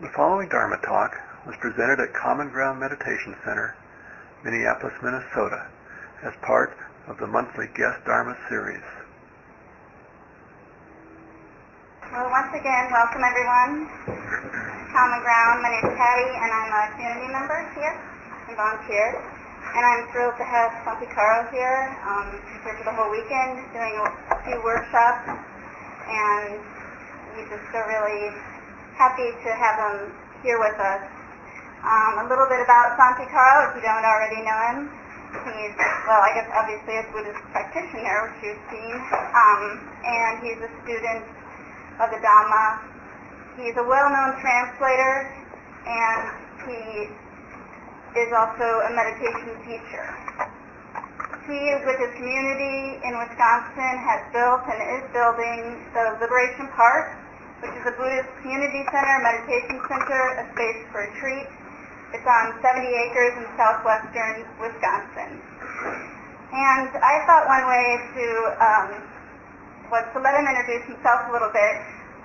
[0.00, 1.12] The following Dharma talk
[1.44, 3.76] was presented at Common Ground Meditation Center,
[4.40, 5.68] Minneapolis, Minnesota,
[6.24, 6.72] as part
[7.04, 8.80] of the monthly Guest Dharma series.
[12.16, 13.92] Well, once again, welcome everyone.
[14.88, 15.60] Common Ground.
[15.60, 17.92] My name is Patty, and I'm a community member here
[18.48, 19.20] and volunteer.
[19.20, 21.92] And I'm thrilled to have Santikaro here.
[22.08, 26.56] Um, he's here for the whole weekend, doing a, a few workshops, and
[27.36, 28.32] we just are really
[29.00, 30.12] happy to have him
[30.44, 31.00] here with us.
[31.80, 34.78] Um, a little bit about Santikaro, if you don't already know him.
[35.40, 35.72] He's,
[36.04, 38.92] well, I guess obviously a Buddhist practitioner, which you've seen,
[39.32, 41.24] um, and he's a student
[41.96, 42.84] of the Dhamma.
[43.56, 45.32] He's a well-known translator,
[45.88, 46.20] and
[46.68, 47.08] he
[48.20, 50.04] is also a meditation teacher.
[51.48, 57.16] He, is with his community in Wisconsin, has built and is building the Liberation Park,
[57.60, 61.48] which is a Buddhist community center, meditation center, a space for retreat.
[62.16, 65.38] It's on 70 acres in southwestern Wisconsin.
[66.50, 68.26] And I thought one way to
[68.58, 68.88] um,
[69.92, 71.74] was to let him introduce himself a little bit.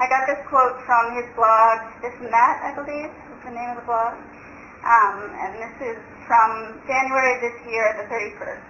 [0.01, 3.69] I got this quote from his blog, This and That, I believe, is the name
[3.73, 4.17] of the blog.
[4.85, 5.97] Um, and this is
[6.29, 8.65] from January this year, the 31st.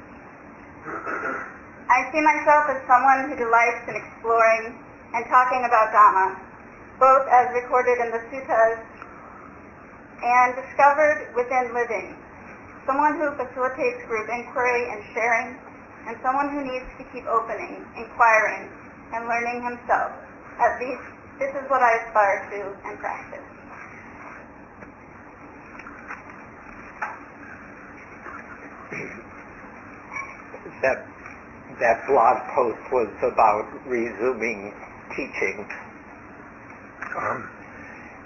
[1.89, 4.75] I see myself as someone who delights in exploring
[5.15, 6.35] and talking about Dhamma,
[6.99, 8.79] both as recorded in the suttas
[10.23, 12.15] and discovered within living.
[12.85, 15.57] Someone who facilitates group inquiry and sharing,
[16.07, 18.69] and someone who needs to keep opening, inquiring,
[19.13, 20.13] and learning himself.
[20.61, 21.01] At least
[21.39, 23.43] this is what I aspire to and practice.
[30.81, 31.07] that
[31.79, 34.73] that blog post was about resuming
[35.15, 35.65] teaching
[37.17, 37.49] um,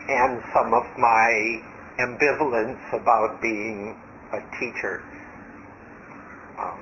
[0.10, 1.62] and some of my
[2.00, 3.96] ambivalence about being
[4.34, 5.04] a teacher.
[6.58, 6.80] Um,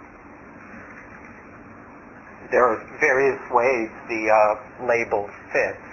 [2.51, 5.83] there are various ways the uh, label fits,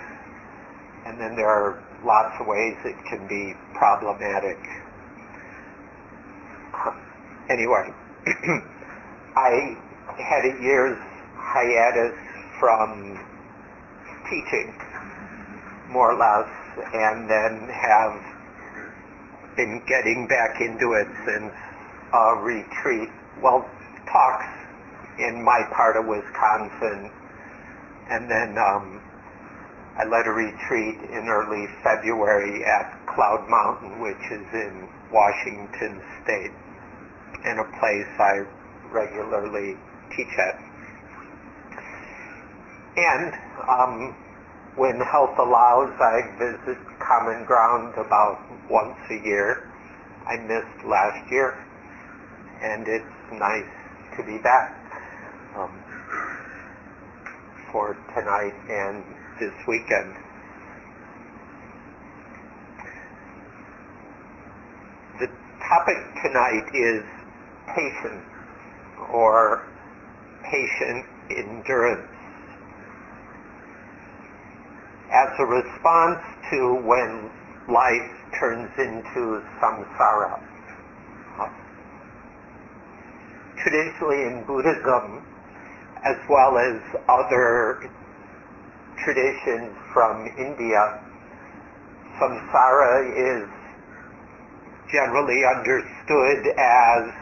[1.07, 4.59] and then there are lots of ways it can be problematic.
[7.51, 7.93] Anyway.
[9.37, 9.77] I
[10.17, 10.99] had a year's
[11.37, 12.15] hiatus
[12.61, 13.19] from
[14.31, 14.73] teaching,
[15.95, 16.51] more or less,
[16.93, 18.19] and then have
[19.57, 21.55] been getting back into it since
[22.13, 23.09] a retreat,
[23.41, 23.63] well,
[24.11, 24.51] talks
[25.19, 27.11] in my part of Wisconsin,
[28.11, 29.01] and then um,
[29.97, 36.51] I led a retreat in early February at Cloud Mountain, which is in Washington State,
[37.47, 38.43] in a place I
[38.91, 39.77] regularly
[40.11, 40.59] teach at.
[42.97, 43.35] And
[43.69, 44.17] um,
[44.77, 49.71] when health allows, I visit Common Ground about once a year.
[50.27, 51.55] I missed last year,
[52.61, 53.71] and it's nice
[54.17, 54.75] to be back
[55.55, 55.71] um,
[57.71, 59.05] for tonight and
[59.39, 60.17] this weekend.
[65.21, 65.29] The
[65.69, 67.05] topic tonight is
[67.69, 68.27] patience
[69.13, 69.69] or
[70.51, 72.14] patient endurance
[75.15, 76.19] as a response
[76.51, 77.31] to when
[77.71, 80.43] life turns into samsara.
[83.63, 85.23] Traditionally in Buddhism,
[86.05, 87.89] as well as other
[89.05, 91.01] traditions from India,
[92.19, 93.49] samsara is
[94.91, 97.15] generally understood as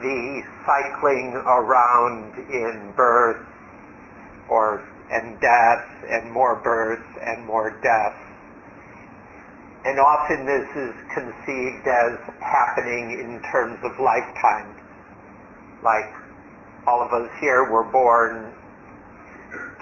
[0.00, 3.44] the cycling around in birth
[4.48, 8.16] or and death and more birth and more death.
[9.84, 14.74] And often this is conceived as happening in terms of lifetime.
[15.84, 16.10] Like
[16.86, 18.52] all of us here were born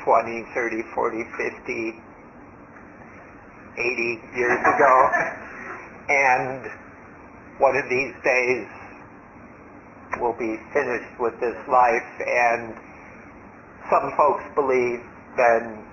[0.05, 2.03] 20, 30, 40, 50,
[3.77, 5.11] 80 years ago.
[6.07, 6.69] And
[7.57, 8.69] one of these days
[10.21, 12.77] we'll be finished with this life and
[13.89, 15.01] some folks believe
[15.37, 15.85] then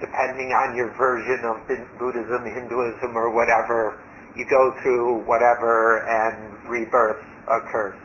[0.00, 1.56] depending on your version of
[1.98, 3.98] Buddhism, Hinduism, or whatever,
[4.36, 7.96] you go through whatever and rebirth occurs.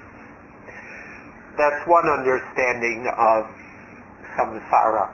[1.58, 3.46] That's one understanding of
[4.38, 5.12] samsara.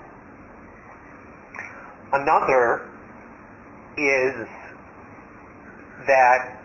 [2.13, 2.85] Another
[3.97, 4.47] is
[6.05, 6.59] that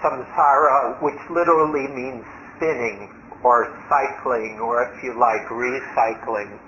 [0.00, 2.24] samsara, which literally means
[2.56, 3.10] spinning
[3.44, 6.58] or cycling, or if you like, recycling.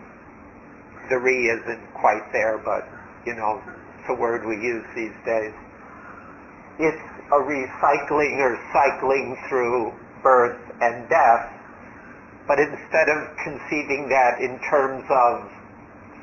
[1.10, 2.88] The re isn't quite there, but
[3.26, 3.60] you know,
[3.98, 5.52] it's a word we use these days.
[6.78, 9.92] It's a recycling or cycling through
[10.22, 11.52] birth and death,
[12.46, 15.50] but instead of conceiving that in terms of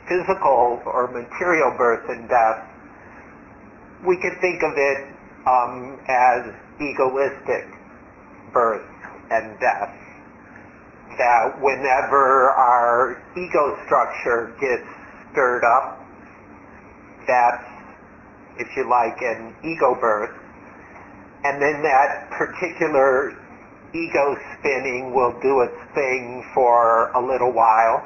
[0.07, 2.63] physical or material birth and death,
[4.06, 5.00] we could think of it
[5.45, 7.68] um, as egoistic
[8.54, 8.88] birth
[9.31, 10.06] and death.
[11.18, 14.86] That whenever our ego structure gets
[15.31, 16.00] stirred up,
[17.25, 17.64] that's,
[18.60, 20.31] if you like, an ego birth.
[21.44, 23.34] And then that particular
[23.94, 28.06] ego spinning will do its thing for a little while,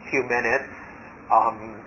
[0.00, 0.70] a few minutes.
[1.30, 1.82] Um,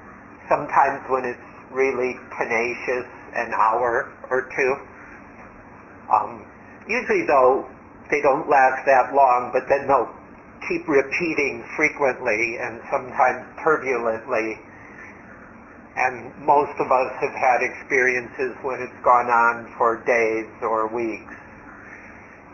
[0.48, 1.40] sometimes when it's
[1.72, 3.06] really tenacious,
[3.36, 4.76] an hour or two.
[6.12, 6.46] Um,
[6.88, 7.70] usually, though,
[8.10, 10.10] they don't last that long, but then they'll
[10.68, 14.58] keep repeating frequently and sometimes turbulently.
[15.96, 21.36] And most of us have had experiences when it's gone on for days or weeks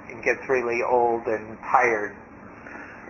[0.10, 2.16] and gets really old and tired.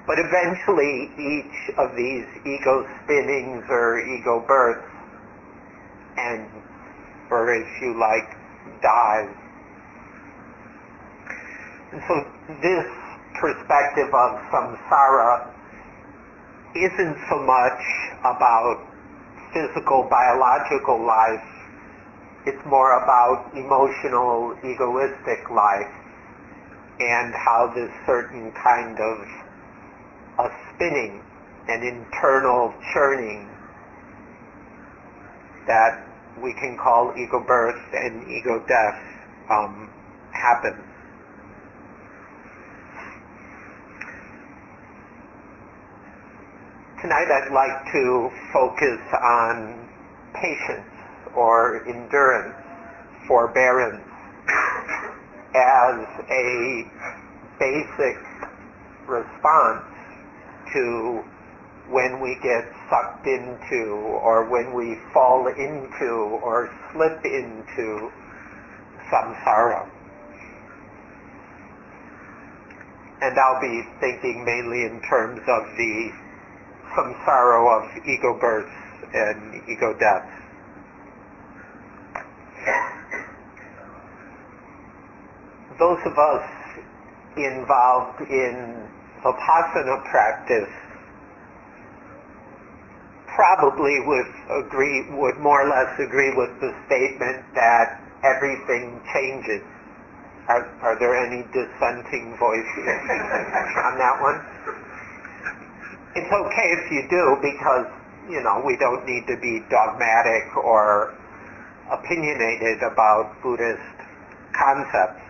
[0.05, 4.85] But eventually, each of these ego spinnings or ego births
[6.17, 6.45] and,
[7.31, 8.37] or if you like,
[8.81, 9.33] dies.
[11.95, 12.27] And so
[12.61, 12.85] this
[13.39, 15.47] perspective of samsara
[16.75, 17.79] isn't so much
[18.19, 18.83] about
[19.53, 21.47] physical, biological life.
[22.45, 25.87] It's more about emotional, egoistic life
[26.99, 29.17] and how this certain kind of
[30.39, 31.23] a spinning,
[31.69, 33.47] an internal churning
[35.65, 36.03] that
[36.43, 38.99] we can call ego birth and ego death
[39.49, 39.89] um,
[40.33, 40.83] happens.
[47.05, 49.77] Tonight I'd like to focus on
[50.33, 50.89] patience
[51.35, 52.55] or endurance,
[53.27, 54.01] forbearance,
[55.53, 56.81] as a
[57.59, 58.17] basic
[59.05, 59.85] response
[60.73, 61.21] to
[61.93, 66.09] when we get sucked into or when we fall into
[66.41, 68.09] or slip into
[69.13, 69.87] samsara.
[73.21, 76.24] And I'll be thinking mainly in terms of the
[76.95, 78.71] samsara of ego births
[79.13, 80.31] and ego deaths.
[85.77, 86.47] Those of us
[87.37, 88.87] involved in
[89.23, 90.71] vipassana practice
[93.35, 94.31] probably would
[94.63, 99.61] agree, would more or less agree with the statement that everything changes.
[100.47, 102.87] Are, are there any dissenting voices
[103.83, 104.39] on that one?
[106.15, 107.87] It's okay if you do because,
[108.29, 111.13] you know, we don't need to be dogmatic or
[111.91, 113.83] opinionated about Buddhist
[114.53, 115.21] concepts.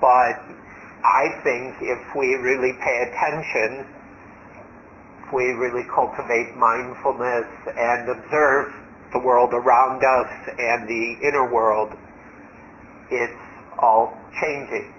[0.00, 0.38] But
[1.04, 3.86] I think if we really pay attention
[5.34, 7.46] we really cultivate mindfulness
[7.76, 8.72] and observe
[9.12, 11.92] the world around us and the inner world,
[13.10, 13.32] it's
[13.78, 14.92] all changing.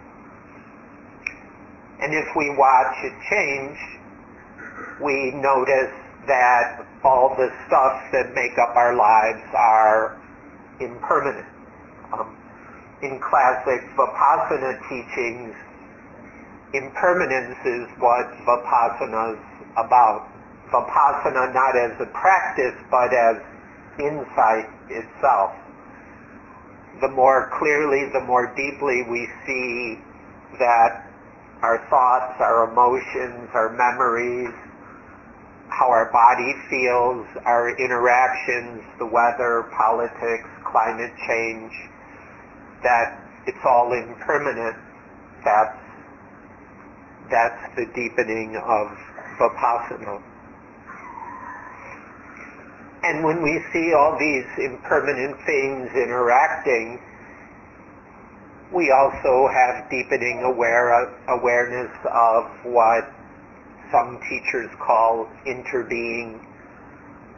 [2.01, 3.77] And if we watch it change,
[5.01, 5.93] we notice
[6.27, 10.17] that all the stuff that make up our lives are
[10.79, 11.47] impermanent.
[12.13, 12.35] Um,
[13.01, 15.55] in classic Vipassana teachings,
[16.73, 19.39] impermanence is what Vipassana's
[19.77, 20.27] about
[20.71, 23.37] vipassana not as a practice but as
[23.99, 25.51] insight itself.
[27.01, 29.99] The more clearly, the more deeply we see
[30.59, 31.04] that
[31.61, 34.53] our thoughts, our emotions, our memories,
[35.69, 41.71] how our body feels, our interactions, the weather, politics, climate change,
[42.83, 44.75] that it's all impermanent,
[45.43, 45.77] that's,
[47.29, 48.87] that's the deepening of
[49.39, 50.21] vipassana.
[53.03, 56.99] And when we see all these impermanent things interacting,
[58.73, 60.91] we also have deepening aware,
[61.29, 63.05] awareness of what
[63.91, 66.43] some teachers call interbeing,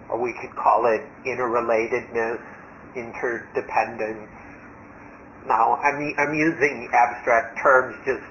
[0.09, 2.39] or we could call it interrelatedness,
[2.95, 4.29] interdependence.
[5.47, 8.23] Now, I'm, I'm using abstract terms just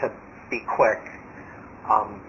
[0.00, 0.12] to
[0.50, 1.00] be quick.
[1.88, 2.20] Um,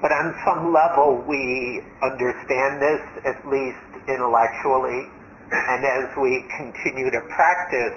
[0.00, 5.08] but on some level, we understand this, at least intellectually,
[5.52, 7.94] and as we continue to practice,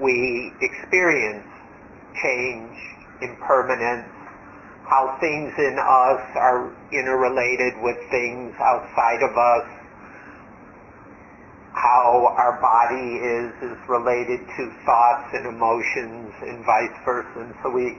[0.00, 1.46] we experience
[2.22, 2.76] change,
[3.20, 4.06] impermanence,
[4.86, 9.66] how things in us are interrelated with things outside of us,
[11.74, 17.40] how our body is is related to thoughts and emotions and vice versa.
[17.40, 17.98] And so we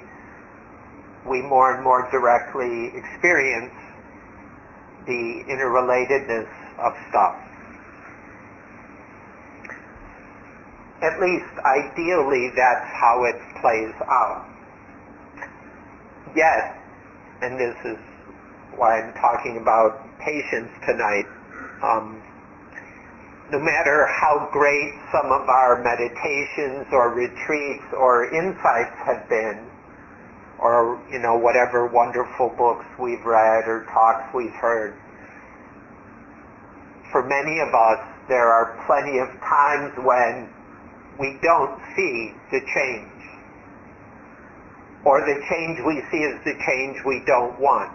[1.27, 3.73] we more and more directly experience
[5.05, 6.47] the interrelatedness
[6.79, 7.42] of stuff.
[11.03, 14.47] At least ideally that's how it plays out.
[16.33, 16.79] Yet,
[17.41, 17.99] and this is
[18.77, 21.27] why I'm talking about patience tonight,
[21.83, 22.23] um,
[23.51, 29.59] no matter how great some of our meditations or retreats or insights have been,
[30.59, 34.95] or you know whatever wonderful books we've read or talks we've heard,
[37.11, 40.47] for many of us there are plenty of times when
[41.19, 43.09] we don't see the change.
[45.05, 47.91] Or the change we see is the change we don't want.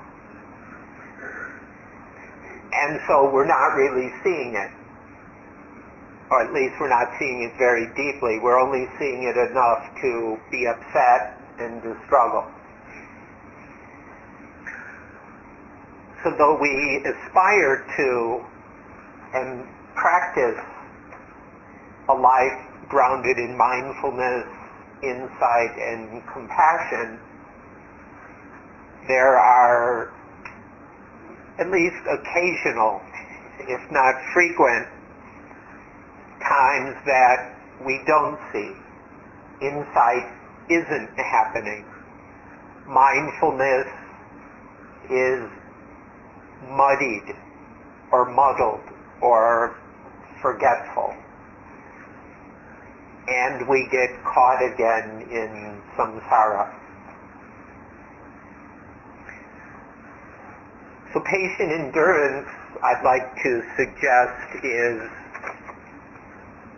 [2.73, 4.71] And so we're not really seeing it.
[6.31, 8.39] Or at least we're not seeing it very deeply.
[8.39, 12.45] We're only seeing it enough to be upset and to struggle.
[16.23, 18.45] So though we aspire to
[19.35, 20.61] and practice
[22.09, 24.47] a life grounded in mindfulness,
[25.03, 27.21] insight, and compassion,
[29.07, 30.13] there are
[31.59, 33.01] at least occasional,
[33.61, 34.87] if not frequent,
[36.41, 37.55] times that
[37.85, 38.73] we don't see.
[39.61, 40.29] Insight
[40.71, 41.85] isn't happening.
[42.87, 43.87] Mindfulness
[45.11, 45.51] is
[46.71, 47.35] muddied
[48.13, 48.81] or muddled
[49.21, 49.77] or
[50.41, 51.15] forgetful.
[53.29, 56.75] And we get caught again in samsara.
[61.13, 62.49] So patient endurance,
[62.83, 65.03] I'd like to suggest, is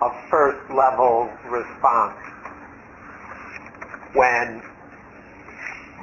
[0.02, 2.18] a first level response.
[4.14, 4.62] When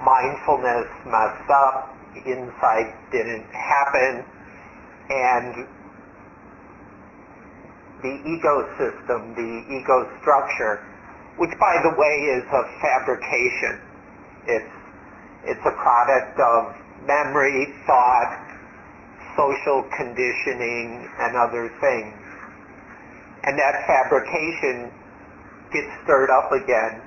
[0.03, 4.23] mindfulness messed up, insight didn't happen,
[5.09, 5.67] and
[8.01, 10.83] the ego system, the ego structure,
[11.37, 13.75] which by the way is a fabrication.
[14.47, 14.75] It's,
[15.45, 16.75] it's a product of
[17.05, 18.37] memory, thought,
[19.35, 22.13] social conditioning, and other things.
[23.43, 24.91] And that fabrication
[25.71, 27.01] gets stirred up again.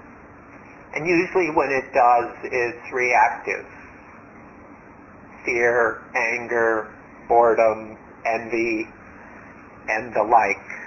[0.94, 3.66] And usually when it does, it's reactive.
[5.44, 6.90] Fear, anger,
[7.28, 8.88] boredom, envy,
[9.88, 10.79] and the like.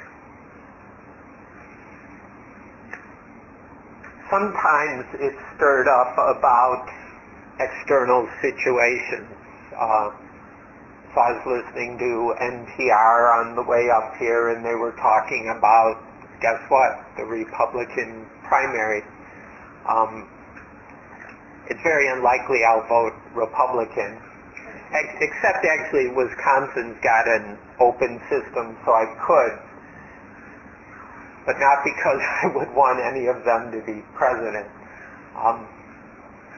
[4.34, 6.90] Sometimes it's stirred up about
[7.62, 9.30] external situations.
[9.78, 10.10] Uh,
[11.14, 15.54] so I was listening to NPR on the way up here, and they were talking
[15.54, 16.02] about,
[16.42, 19.06] guess what, the Republican primary.
[19.86, 20.26] Um,
[21.70, 24.18] it's very unlikely I'll vote Republican,
[25.22, 29.73] except actually Wisconsin's got an open system, so I could,
[31.46, 34.68] but not because I would want any of them to be president.
[35.36, 35.68] Um,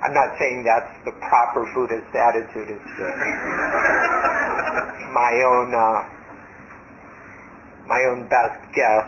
[0.03, 2.69] I'm not saying that's the proper Buddhist attitude.
[2.69, 2.99] It's
[5.13, 6.03] my own uh,
[7.87, 9.07] my own best guess.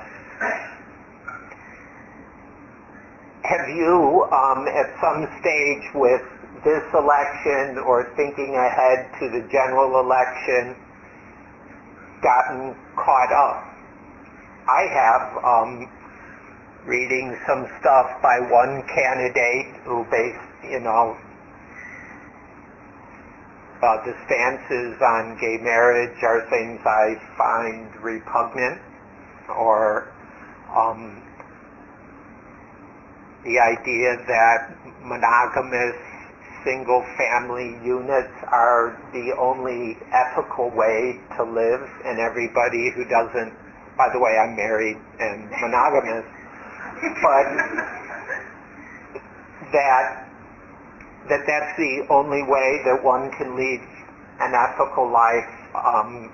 [3.43, 6.21] Have you, um, at some stage with
[6.63, 10.75] this election or thinking ahead to the general election,
[12.21, 13.66] gotten caught up?
[14.67, 15.43] I have.
[15.43, 15.89] Um,
[16.87, 20.39] reading some stuff by one candidate who based,
[20.71, 21.17] you know,
[23.83, 28.81] uh, the stances on gay marriage are things I find repugnant
[29.49, 30.07] or
[30.73, 31.21] um,
[33.43, 35.95] the idea that monogamous
[36.63, 43.66] single family units are the only ethical way to live and everybody who doesn't
[43.97, 46.25] by the way I'm married and monogamous
[47.21, 47.45] but
[49.73, 50.27] that
[51.29, 53.81] that that's the only way that one can lead
[54.39, 55.49] an ethical life.
[55.75, 56.31] Um,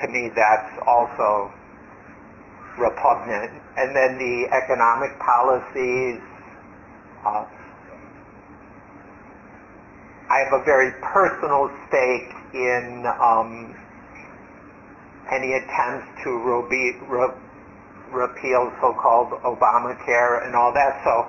[0.00, 1.52] to me, that's also
[2.76, 3.52] repugnant.
[3.76, 6.20] And then the economic policies.
[7.24, 7.46] Uh,
[10.28, 13.76] I have a very personal stake in um,
[15.30, 17.36] any attempts to re- re-
[18.10, 21.00] repeal so-called Obamacare and all that.
[21.04, 21.26] So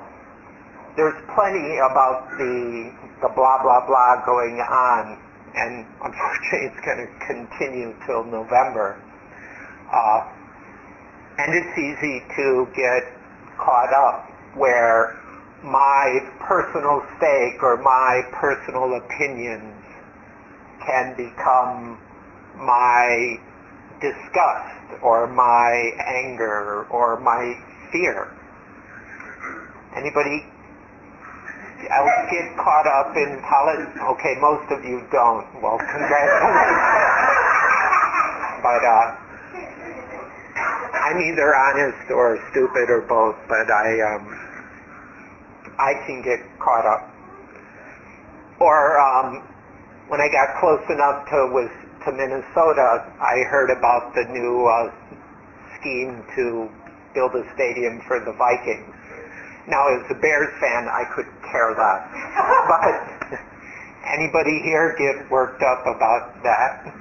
[0.95, 5.17] there's plenty about the the blah blah blah going on,
[5.55, 8.99] and unfortunately, it's going to continue till November.
[9.91, 10.21] Uh,
[11.37, 13.03] and it's easy to get
[13.57, 15.17] caught up where
[15.63, 19.73] my personal stake or my personal opinions
[20.85, 21.97] can become
[22.57, 23.39] my
[24.03, 25.71] disgust or my
[26.03, 27.55] anger or my
[27.91, 28.27] fear.
[29.95, 30.43] Anybody
[31.87, 33.95] else get caught up in politics?
[33.95, 35.47] Okay, most of you don't.
[35.63, 36.83] Well, congratulations.
[38.67, 39.15] but uh,
[41.07, 43.39] I'm either honest or stupid or both.
[43.47, 44.23] But I um,
[45.79, 47.07] I can get caught up.
[48.59, 49.43] Or um,
[50.07, 51.69] when I got close enough to was
[52.05, 54.91] to Minnesota, I heard about the new uh,
[55.79, 56.67] scheme to
[57.15, 58.91] build a stadium for the Vikings.
[59.67, 62.03] Now, as a Bears fan, I could care less.
[62.67, 63.39] but
[64.03, 66.91] anybody here get worked up about that?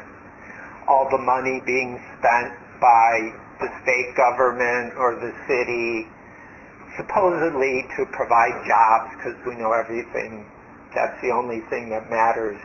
[0.88, 6.08] All the money being spent by the state government or the city,
[6.96, 10.48] supposedly to provide jobs, because we know everything.
[10.96, 12.60] That's the only thing that matters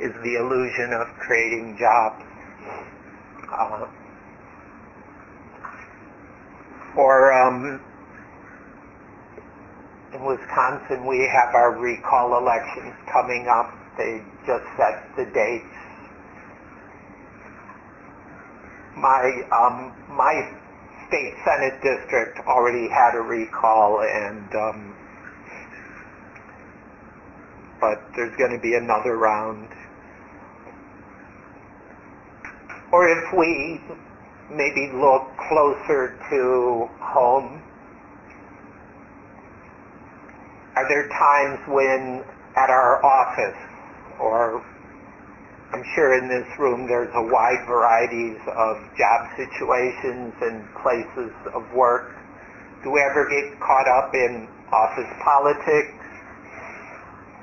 [0.00, 2.24] is the illusion of creating jobs.
[3.52, 3.86] Uh,
[6.96, 7.80] or um,
[10.12, 13.72] in Wisconsin, we have our recall elections coming up.
[13.96, 15.64] They just set the dates.
[18.96, 20.52] My um, my
[21.08, 24.94] state senate district already had a recall, and um,
[27.82, 29.66] but there's going to be another round.
[32.92, 33.82] Or if we
[34.48, 37.60] maybe look closer to home,
[40.76, 42.24] are there times when
[42.56, 43.58] at our office
[44.20, 44.62] or
[45.72, 51.64] I'm sure in this room there's a wide varieties of job situations and places of
[51.74, 52.12] work.
[52.84, 56.01] Do we ever get caught up in office politics?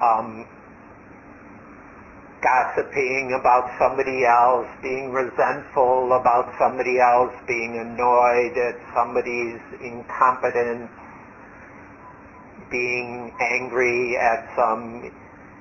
[0.01, 0.47] Um,
[2.41, 10.89] gossiping about somebody else, being resentful about somebody else, being annoyed at somebody's incompetence,
[12.71, 15.11] being angry at some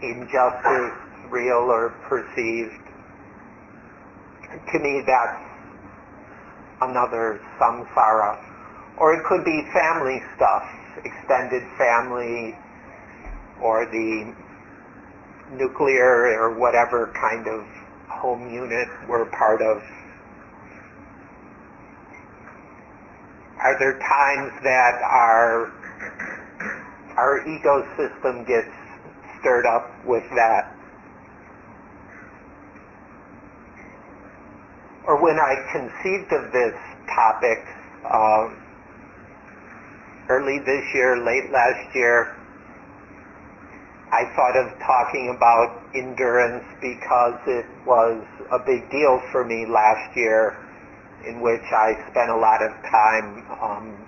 [0.03, 0.95] injustice,
[1.31, 2.85] real or perceived.
[4.73, 5.43] To me, that's
[6.81, 8.39] another samsara.
[8.99, 10.65] Or it could be family stuff,
[11.05, 12.57] extended family,
[13.63, 14.35] or the
[15.53, 17.65] nuclear or whatever kind of
[18.09, 19.83] home unit we're part of.
[23.59, 25.73] Are there times that our
[27.17, 28.71] our ego system gets
[29.41, 30.75] stirred up with that?
[35.07, 36.75] Or when I conceived of this
[37.09, 37.65] topic
[38.05, 38.49] uh,
[40.29, 42.38] early this year, late last year,
[44.11, 50.17] I thought of talking about endurance because it was a big deal for me last
[50.17, 50.57] year
[51.27, 54.07] in which I spent a lot of time um,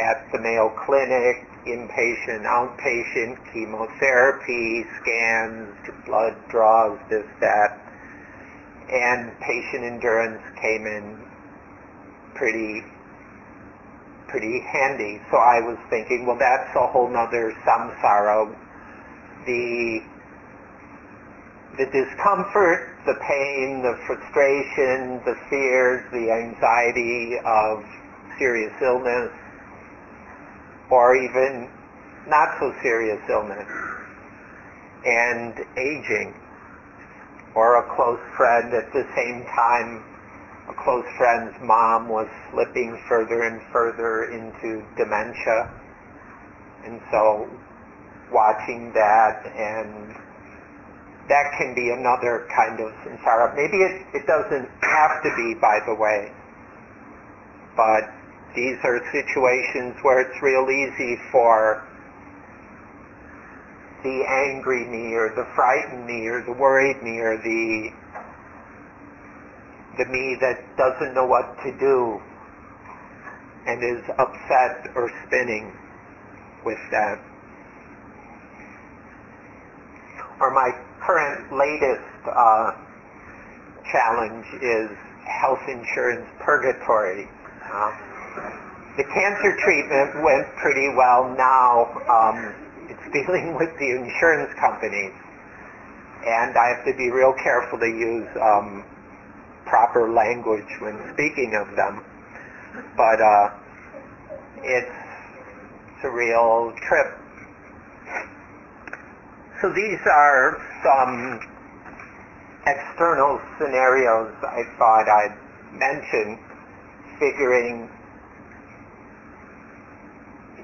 [0.00, 5.70] at the Mayo Clinic, inpatient, outpatient, chemotherapy, scans,
[6.04, 7.78] blood draws, this, that,
[8.90, 11.22] and patient endurance came in
[12.34, 12.82] pretty
[14.28, 15.20] pretty handy.
[15.30, 18.52] So I was thinking, well, that's a whole nother samsara
[19.46, 20.02] the
[21.78, 27.84] the discomfort, the pain, the frustration, the fears, the anxiety of
[28.38, 29.30] serious illness,
[30.90, 31.68] or even
[32.28, 33.68] not so serious illness,
[35.04, 36.34] and aging,
[37.54, 40.02] or a close friend at the same time,
[40.68, 45.70] a close friend's mom was slipping further and further into dementia.
[46.84, 47.48] And so
[48.32, 50.14] watching that and
[51.28, 53.54] that can be another kind of samsara.
[53.54, 56.30] Maybe it, it doesn't have to be, by the way,
[57.76, 58.10] but
[58.54, 61.84] these are situations where it's real easy for
[64.02, 67.90] the angry me or the frightened me or the worried me or the
[69.98, 72.20] the me that doesn't know what to do
[73.66, 75.72] and is upset or spinning
[76.64, 77.18] with that.
[80.40, 80.70] Or my
[81.00, 82.70] current latest uh,
[83.90, 84.90] challenge is
[85.24, 87.28] health insurance purgatory.
[87.64, 87.90] Uh,
[88.96, 91.84] the cancer treatment went pretty well now.
[92.08, 92.54] Um,
[92.88, 95.12] it's dealing with the insurance companies.
[96.26, 98.84] And I have to be real careful to use um,
[99.66, 102.02] proper language when speaking of them.
[102.96, 103.46] But uh,
[104.64, 104.96] it's,
[105.96, 107.25] it's a real trip.
[109.62, 111.40] So these are some
[112.66, 115.36] external scenarios I thought I'd
[115.72, 116.38] mention,
[117.18, 117.88] figuring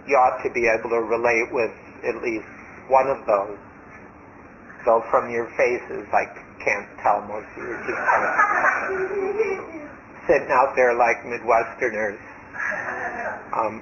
[0.06, 1.72] you ought to be able to relate with
[2.04, 2.44] at least
[2.88, 3.56] one of those.
[4.84, 6.26] Though from your faces, I
[6.60, 8.36] can't tell most of you are just kind of
[10.26, 12.20] sitting out there like Midwesterners.
[13.56, 13.80] Um,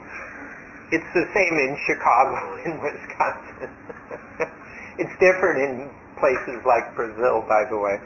[0.93, 4.55] it's the same in Chicago and Wisconsin.
[4.99, 7.97] it's different in places like Brazil, by the way.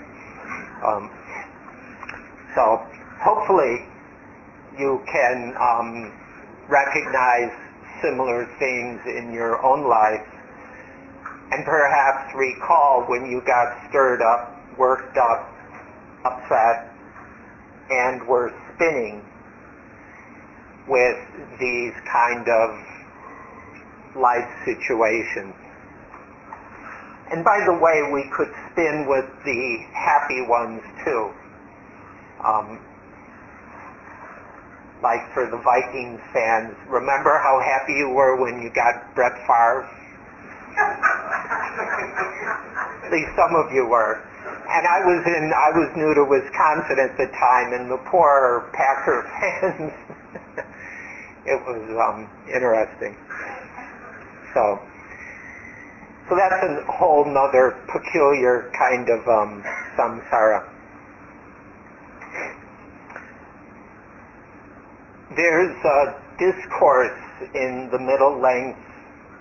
[0.85, 1.11] Um,
[2.55, 2.83] so
[3.21, 3.87] hopefully
[4.79, 6.13] you can um,
[6.69, 7.53] recognize
[8.03, 10.27] similar things in your own life
[11.53, 15.49] and perhaps recall when you got stirred up, worked up,
[16.25, 16.91] upset,
[17.91, 19.23] and were spinning
[20.89, 21.17] with
[21.61, 22.71] these kind of
[24.17, 25.55] life situations.
[27.33, 31.31] And by the way, we could spin with the happy ones too.
[32.45, 32.79] Um,
[35.03, 39.89] like for the Vikings fans, remember how happy you were when you got Brett Favre?
[43.05, 44.21] At least some of you were.
[44.69, 48.69] And I was in, I was new to Wisconsin at the time, and the poor
[48.73, 49.93] Packer fans.
[51.47, 53.17] it was um, interesting.
[54.55, 54.81] So,
[56.29, 59.63] so that's a whole nother peculiar kind of um,
[59.97, 60.65] samsara.
[65.37, 67.21] There's a discourse
[67.55, 68.79] in the middle length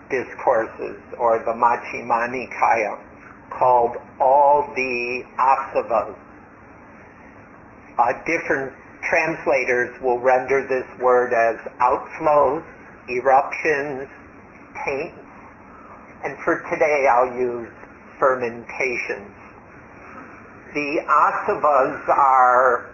[0.09, 2.99] discourses, or the Majjhima Nikaya,
[3.49, 6.15] called All the Asavas.
[7.97, 8.73] Uh, different
[9.07, 12.63] translators will render this word as outflows,
[13.07, 14.09] eruptions,
[14.85, 15.22] taints,
[16.23, 17.69] and for today I'll use
[18.19, 19.35] fermentations.
[20.73, 22.89] The asavas are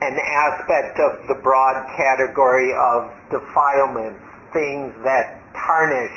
[0.00, 4.20] an aspect of the broad category of defilements,
[4.52, 6.10] things that tarnish.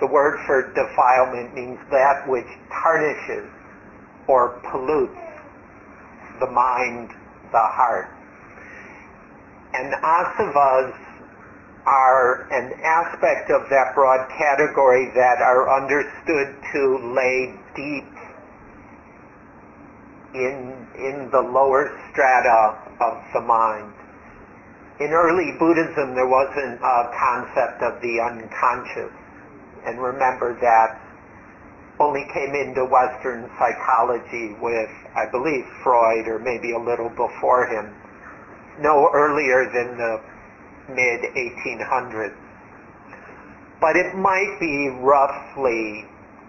[0.00, 3.48] The word for defilement means that which tarnishes
[4.26, 5.20] or pollutes
[6.40, 7.10] the mind,
[7.52, 8.10] the heart.
[9.72, 10.94] And asavas
[11.86, 18.08] are an aspect of that broad category that are understood to lay deep
[20.34, 23.92] in, in the lower strata of the mind.
[25.00, 29.12] In early Buddhism, there wasn't a concept of the unconscious.
[29.84, 31.00] And remember that
[32.00, 37.94] only came into Western psychology with, I believe, Freud or maybe a little before him,
[38.80, 40.20] no earlier than the
[40.88, 42.36] mid 1800s.
[43.80, 46.06] But it might be roughly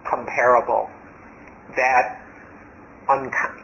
[0.08, 0.88] comparable
[1.76, 2.22] that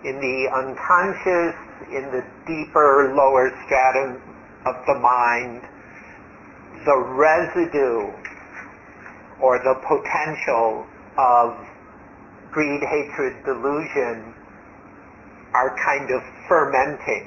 [0.05, 1.55] in the unconscious,
[1.91, 4.21] in the deeper, lower stratum
[4.67, 5.63] of the mind,
[6.85, 8.13] the residue
[9.41, 10.87] or the potential
[11.19, 11.57] of
[12.53, 14.35] greed, hatred, delusion
[15.55, 17.27] are kind of fermenting.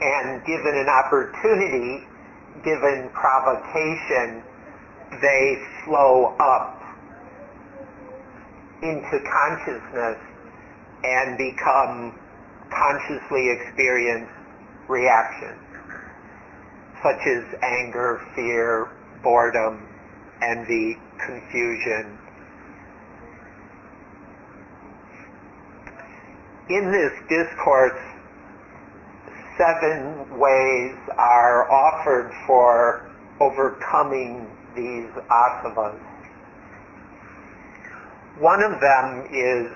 [0.00, 2.06] And given an opportunity,
[2.64, 4.42] given provocation,
[5.22, 6.82] they flow up
[8.82, 10.18] into consciousness
[11.04, 12.18] and become
[12.70, 14.32] consciously experienced
[14.88, 15.60] reactions,
[17.02, 18.90] such as anger, fear,
[19.22, 19.88] boredom,
[20.42, 22.18] envy, confusion.
[26.68, 27.98] In this discourse,
[29.58, 35.98] seven ways are offered for overcoming these asavas.
[38.38, 39.72] One of them is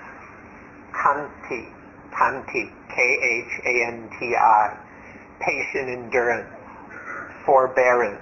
[0.93, 1.65] kanti,
[2.13, 4.77] Khanti, K-H-A-N-T-I,
[5.39, 6.49] patient endurance,
[7.45, 8.21] forbearance.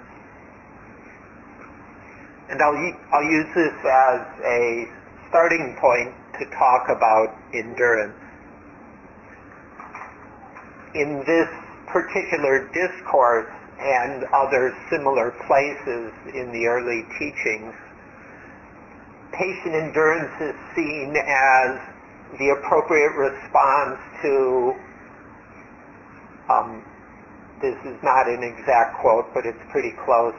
[2.49, 4.87] And I'll, I'll use this as a
[5.29, 8.15] starting point to talk about endurance.
[10.95, 11.49] In this
[11.87, 17.73] particular discourse and other similar places in the early teachings,
[19.31, 21.79] patient endurance is seen as
[22.37, 24.73] the appropriate response to
[26.49, 26.83] um,
[27.61, 30.33] this is not an exact quote, but it's pretty close.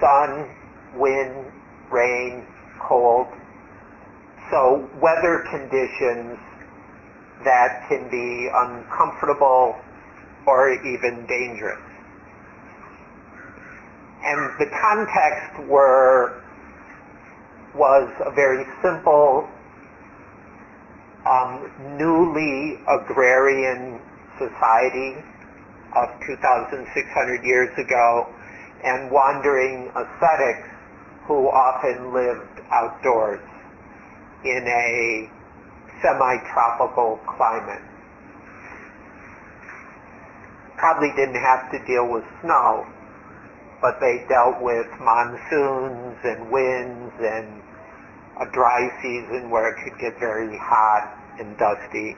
[0.00, 0.46] Sun,
[0.94, 1.50] wind,
[1.90, 2.46] rain,
[2.80, 3.26] cold.
[4.50, 6.38] So weather conditions
[7.44, 9.76] that can be uncomfortable
[10.46, 11.80] or even dangerous.
[14.24, 16.42] And the context were
[17.74, 19.48] was a very simple,
[21.26, 24.00] um, newly agrarian
[24.38, 25.14] society
[25.94, 28.26] of 2,600 years ago
[28.84, 30.68] and wandering ascetics
[31.26, 33.40] who often lived outdoors
[34.44, 35.30] in a
[36.02, 37.82] semi-tropical climate.
[40.76, 42.86] Probably didn't have to deal with snow,
[43.80, 47.62] but they dealt with monsoons and winds and
[48.40, 52.14] a dry season where it could get very hot and dusty.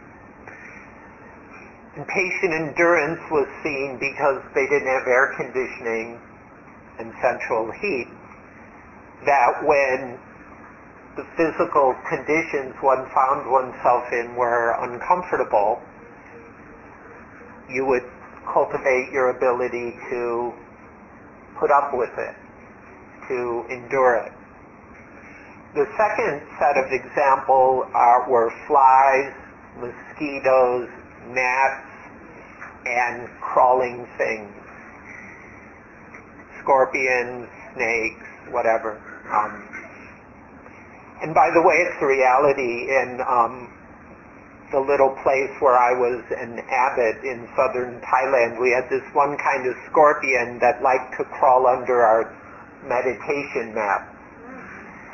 [1.97, 6.21] And patient endurance was seen because they didn't have air conditioning
[6.99, 8.09] and central heat,
[9.25, 10.19] that when
[11.17, 15.81] the physical conditions one found oneself in were uncomfortable,
[17.69, 18.05] you would
[18.53, 20.53] cultivate your ability to
[21.59, 22.35] put up with it,
[23.29, 24.33] to endure it.
[25.75, 29.33] The second set of examples are, were flies,
[29.79, 30.89] mosquitoes,
[31.29, 31.87] gnats,
[32.87, 34.51] and crawling things.
[36.63, 39.01] Scorpions, snakes, whatever.
[39.31, 39.70] Um,
[41.23, 43.69] and by the way, it's a reality in um,
[44.73, 48.61] the little place where I was an abbot in southern Thailand.
[48.61, 52.33] We had this one kind of scorpion that liked to crawl under our
[52.87, 54.07] meditation mat.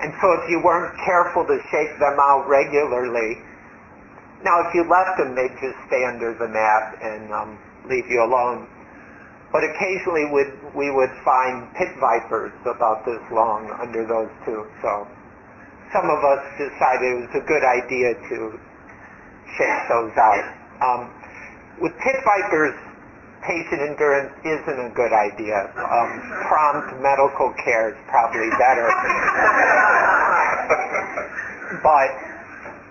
[0.00, 3.40] And so if you weren't careful to shake them out regularly,
[4.44, 8.22] now if you left them, they'd just stay under the mat and um, leave you
[8.22, 8.68] alone.
[9.50, 14.66] But occasionally we'd, we would find pit vipers about this long under those too.
[14.82, 15.08] So
[15.92, 18.58] some of us decided it was a good idea to
[19.54, 20.44] shake those out.
[20.82, 21.10] Um,
[21.80, 22.74] with pit vipers,
[23.46, 25.70] patient endurance isn't a good idea.
[25.78, 26.08] Um,
[26.50, 28.88] prompt medical care is probably better.
[31.86, 32.10] but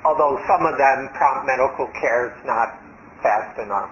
[0.08, 2.80] although some of them, prompt medical care is not
[3.22, 3.92] fast enough.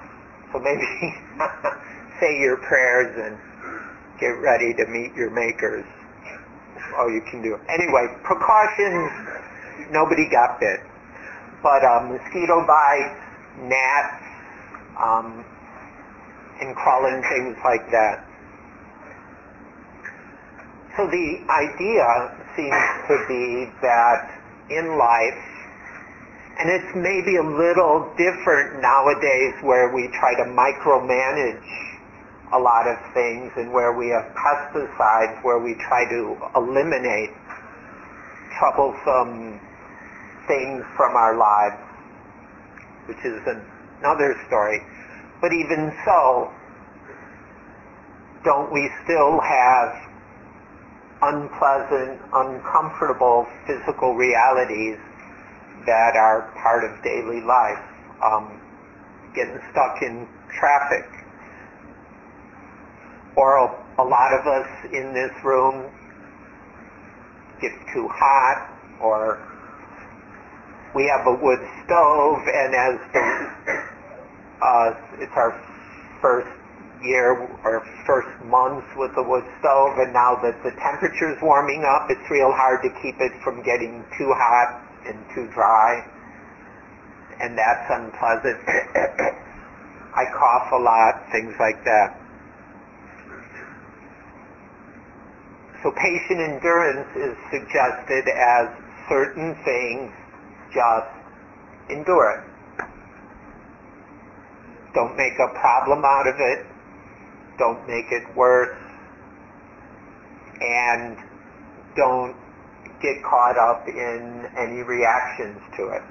[0.54, 0.86] So maybe
[2.20, 3.38] say your prayers and
[4.20, 5.86] get ready to meet your makers
[6.98, 7.58] all you can do.
[7.70, 9.10] Anyway, precautions,
[9.92, 10.80] nobody got bit.
[11.62, 13.20] But um, mosquito bites,
[13.68, 14.24] gnats,
[15.00, 15.46] um,
[16.62, 18.26] and crawling things like that.
[20.96, 22.06] So the idea
[22.56, 24.30] seems to be that
[24.70, 25.42] in life,
[26.60, 31.93] and it's maybe a little different nowadays where we try to micromanage
[32.52, 37.32] a lot of things and where we have pesticides where we try to eliminate
[38.60, 39.60] troublesome
[40.48, 41.80] things from our lives,
[43.08, 44.84] which is another story.
[45.42, 46.52] But even so,
[48.44, 49.96] don't we still have
[51.22, 55.00] unpleasant, uncomfortable physical realities
[55.86, 57.80] that are part of daily life?
[58.24, 58.60] Um,
[59.36, 60.28] getting stuck in
[60.60, 61.08] traffic,
[63.36, 63.58] or
[63.98, 65.90] a, lot of us in this room
[67.62, 68.70] get too hot,
[69.02, 69.42] or
[70.94, 73.24] we have a wood stove, and as the,
[74.62, 75.54] uh, it's our
[76.22, 76.50] first
[77.04, 82.08] year or first month with the wood stove, and now that the temperature's warming up,
[82.10, 86.06] it's real hard to keep it from getting too hot and too dry,
[87.42, 88.60] and that's unpleasant.
[90.16, 92.23] I cough a lot, things like that.
[95.84, 98.70] So patient endurance is suggested as
[99.10, 100.12] certain things
[100.74, 101.12] just
[101.90, 102.86] endure it.
[104.96, 106.66] Don't make a problem out of it.
[107.60, 108.78] Don't make it worse.
[110.62, 111.18] And
[111.98, 112.36] don't
[113.02, 116.02] get caught up in any reactions to it.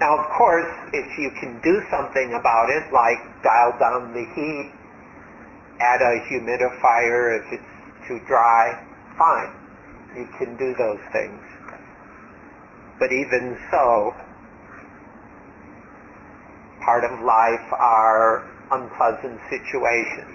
[0.00, 4.72] Now, of course, if you can do something about it, like dial down the heat,
[5.80, 8.85] add a humidifier if it's too dry,
[9.18, 9.52] fine.
[10.16, 11.42] You can do those things.
[12.98, 14.14] But even so,
[16.84, 20.32] part of life are unpleasant situations.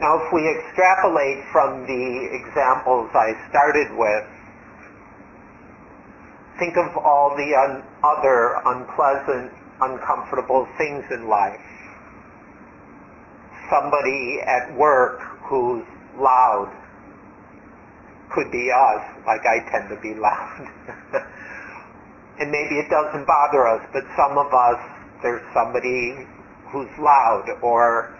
[0.00, 4.24] Now, if we extrapolate from the examples I started with,
[6.58, 11.60] think of all the un- other unpleasant, uncomfortable things in life.
[13.70, 15.84] somebody at work who's
[16.18, 16.70] loud
[18.32, 20.68] could be us, like I tend to be loud.
[22.40, 24.80] and maybe it doesn't bother us, but some of us,
[25.22, 26.26] there's somebody
[26.72, 28.14] who's loud, or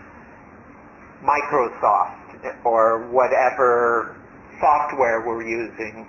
[1.22, 4.16] Microsoft, or whatever
[4.60, 6.06] software we're using,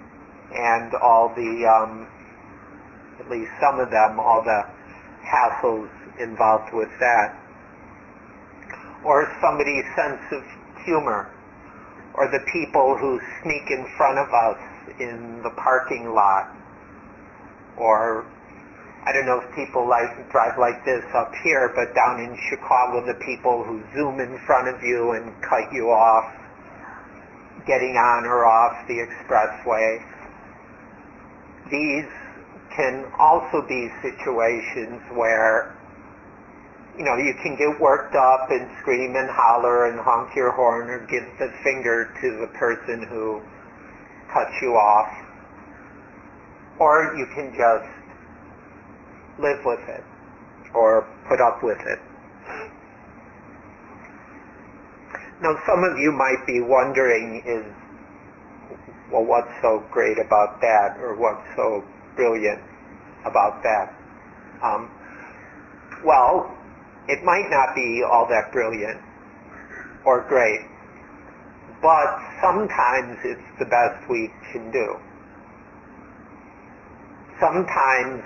[0.54, 2.08] and all the, um,
[3.20, 4.64] at least some of them, all the
[5.26, 7.36] hassles involved with that.
[9.04, 10.44] Or somebody's sense of
[10.86, 11.30] humor,
[12.18, 14.58] or the people who sneak in front of us
[15.00, 16.50] in the parking lot,
[17.78, 18.26] or
[19.06, 23.06] I don't know if people like drive like this up here, but down in Chicago,
[23.06, 26.34] the people who zoom in front of you and cut you off,
[27.68, 30.04] getting on or off the expressway.
[31.70, 32.10] These
[32.76, 35.77] can also be situations where
[36.98, 40.90] you know, you can get worked up and scream and holler and honk your horn
[40.90, 43.40] or give the finger to the person who
[44.34, 45.14] cuts you off.
[46.80, 47.90] Or you can just
[49.38, 50.04] live with it
[50.74, 52.00] or put up with it.
[55.42, 57.66] Now some of you might be wondering is,
[59.12, 61.84] well, what's so great about that or what's so
[62.16, 62.60] brilliant
[63.24, 63.94] about that?
[64.64, 64.90] Um,
[66.04, 66.57] well,
[67.08, 69.02] it might not be all that brilliant
[70.06, 70.62] or great,
[71.82, 74.98] but sometimes it's the best we can do.
[77.40, 78.24] Sometimes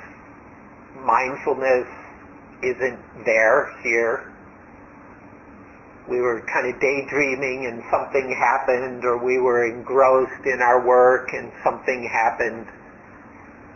[1.06, 1.88] mindfulness
[2.64, 4.32] isn't there here.
[6.10, 11.34] We were kind of daydreaming and something happened, or we were engrossed in our work
[11.34, 12.68] and something happened,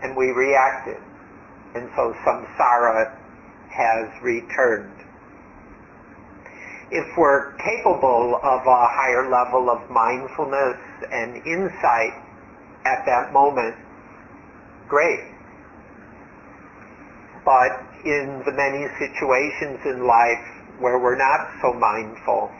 [0.01, 0.97] and we reacted.
[1.75, 3.15] And so samsara
[3.75, 4.95] has returned.
[6.91, 10.77] If we're capable of a higher level of mindfulness
[11.11, 12.13] and insight
[12.85, 13.75] at that moment,
[14.87, 15.25] great.
[17.43, 20.45] But in the many situations in life
[20.79, 22.51] where we're not so mindful,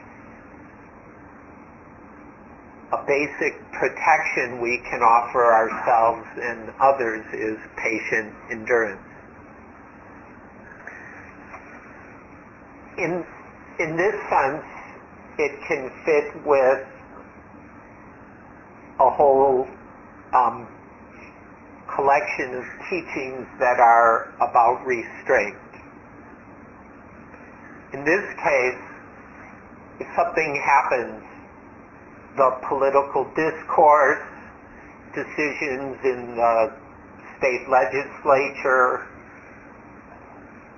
[2.91, 9.04] a basic protection we can offer ourselves and others is patient endurance.
[12.97, 13.25] In,
[13.79, 14.63] in this sense,
[15.37, 16.87] it can fit with
[18.99, 19.67] a whole
[20.33, 20.67] um,
[21.93, 25.57] collection of teachings that are about restraint.
[27.93, 28.81] In this case,
[29.99, 31.23] if something happens,
[32.37, 34.23] the political discourse,
[35.13, 36.75] decisions in the
[37.37, 39.07] state legislature,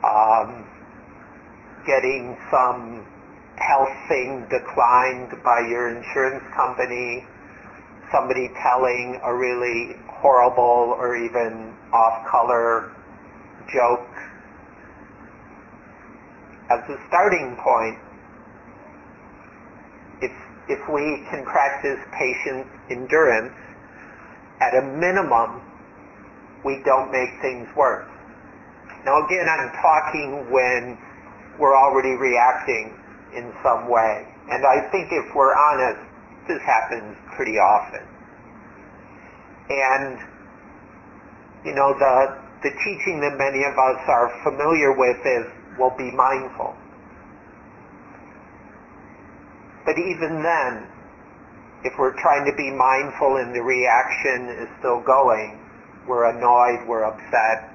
[0.03, 0.65] um,
[1.87, 3.07] getting some
[3.55, 7.25] health thing declined by your insurance company,
[8.11, 12.91] somebody telling a really horrible or even off-color
[13.73, 14.11] joke.
[16.69, 17.97] As a starting point,
[20.21, 20.31] if,
[20.67, 23.55] if we can practice patient endurance,
[24.59, 25.61] at a minimum,
[26.65, 28.09] we don't make things worse.
[29.05, 30.97] Now again, I'm talking when
[31.59, 32.93] we're already reacting
[33.35, 34.25] in some way.
[34.49, 35.99] And I think if we're honest,
[36.47, 38.05] this happens pretty often.
[39.69, 40.17] And,
[41.65, 45.45] you know, the, the teaching that many of us are familiar with is,
[45.77, 46.73] well, be mindful.
[49.85, 50.87] But even then,
[51.83, 55.59] if we're trying to be mindful and the reaction is still going,
[56.07, 57.71] we're annoyed, we're upset,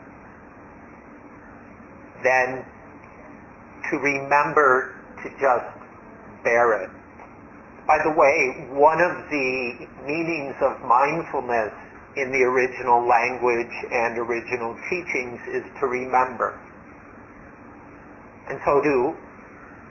[2.24, 2.64] then
[3.90, 5.66] to remember to just
[6.44, 6.90] bear it.
[7.86, 11.72] By the way, one of the meanings of mindfulness
[12.16, 16.58] in the original language and original teachings is to remember.
[18.48, 19.16] And so to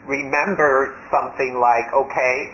[0.06, 2.52] remember something like, okay,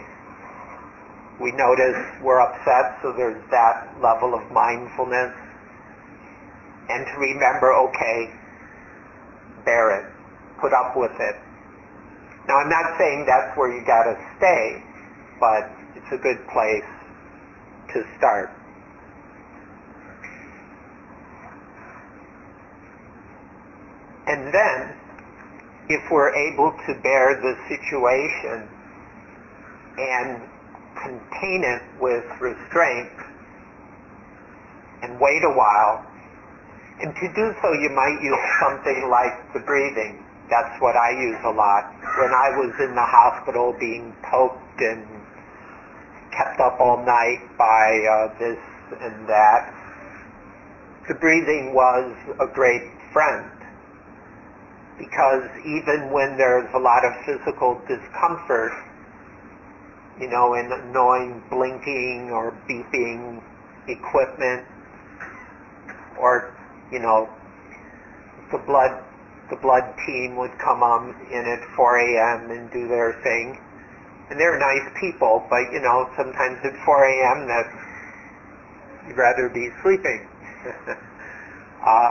[1.39, 5.33] we notice we're upset, so there's that level of mindfulness.
[6.89, 8.31] And to remember, okay,
[9.65, 10.16] bear it
[10.60, 11.36] put up with it.
[12.47, 14.82] Now, I'm not saying that's where you got to stay,
[15.39, 16.88] but it's a good place
[17.93, 18.49] to start.
[24.28, 24.95] And then,
[25.89, 28.68] if we're able to bear the situation
[29.97, 30.41] and
[31.01, 33.12] contain it with restraint
[35.01, 36.05] and wait a while,
[36.99, 40.26] and to do so, you might use something like the breathing.
[40.49, 41.91] That's what I use a lot.
[42.19, 45.05] When I was in the hospital being poked and
[46.31, 48.59] kept up all night by uh, this
[49.01, 49.73] and that,
[51.07, 53.51] the breathing was a great friend.
[54.97, 58.71] Because even when there's a lot of physical discomfort,
[60.19, 63.41] you know, in annoying blinking or beeping
[63.87, 64.65] equipment,
[66.19, 66.55] or,
[66.91, 67.29] you know,
[68.51, 69.03] the blood
[69.49, 72.51] the blood team would come on in at 4 a.m.
[72.51, 73.57] and do their thing.
[74.29, 77.47] And they're nice people, but you know, sometimes at 4 a.m.
[77.47, 77.67] that
[79.07, 80.27] you'd rather be sleeping.
[81.87, 82.09] uh,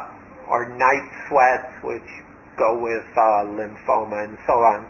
[0.49, 2.09] or night sweats, which
[2.57, 4.87] go with uh, lymphoma and so on.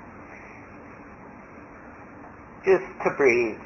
[2.65, 3.66] Just to breathe.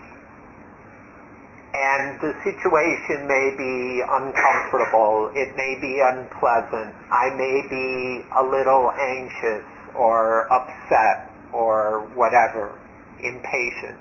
[1.73, 5.31] And the situation may be uncomfortable.
[5.35, 6.95] It may be unpleasant.
[7.13, 9.65] I may be a little anxious
[9.95, 12.77] or upset or whatever,
[13.23, 13.99] impatient.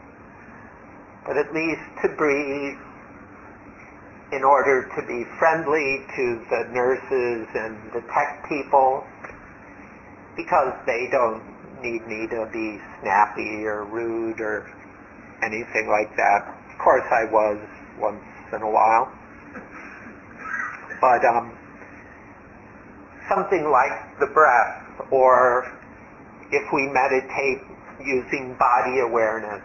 [1.25, 2.77] But at least to breathe
[4.31, 9.05] in order to be friendly to the nurses and the tech people
[10.35, 11.43] because they don't
[11.83, 14.65] need me to be snappy or rude or
[15.43, 17.59] anything like that course I was
[17.99, 18.23] once
[18.53, 19.11] in a while.
[21.01, 21.55] But um,
[23.29, 25.67] something like the breath, or
[26.51, 27.59] if we meditate
[27.99, 29.61] using body awareness,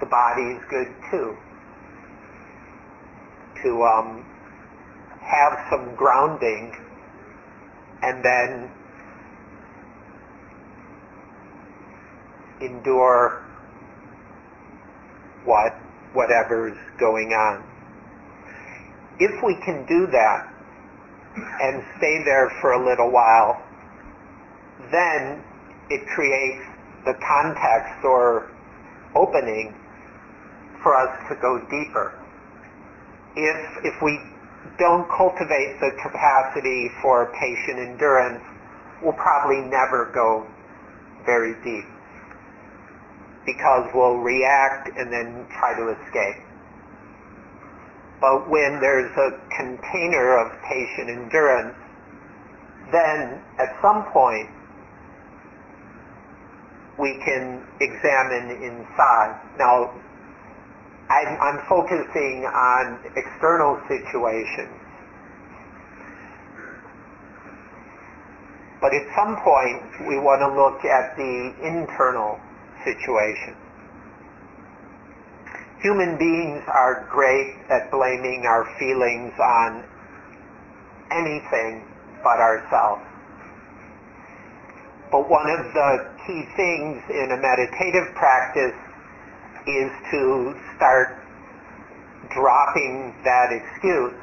[0.00, 1.36] the body is good too.
[3.62, 4.24] To um,
[5.20, 6.72] have some grounding
[8.02, 8.70] and then
[12.60, 13.45] endure
[15.46, 15.72] what
[16.12, 17.62] whatever's going on.
[19.18, 20.40] If we can do that
[21.62, 23.62] and stay there for a little while,
[24.92, 25.42] then
[25.88, 26.64] it creates
[27.04, 28.50] the context or
[29.14, 29.72] opening
[30.82, 32.12] for us to go deeper.
[33.36, 34.20] If, if we
[34.78, 38.42] don't cultivate the capacity for patient endurance,
[39.02, 40.46] we'll probably never go
[41.24, 41.95] very deep
[43.46, 46.42] because we'll react and then try to escape.
[48.20, 51.76] But when there's a container of patient endurance,
[52.90, 54.50] then at some point
[56.98, 59.38] we can examine inside.
[59.58, 59.94] Now,
[61.08, 64.74] I'm, I'm focusing on external situations.
[68.80, 72.40] But at some point, we want to look at the internal
[72.86, 73.58] situation.
[75.82, 79.84] Human beings are great at blaming our feelings on
[81.10, 81.82] anything
[82.22, 83.02] but ourselves.
[85.10, 85.90] But one of the
[86.26, 88.74] key things in a meditative practice
[89.66, 91.18] is to start
[92.32, 94.14] dropping that excuse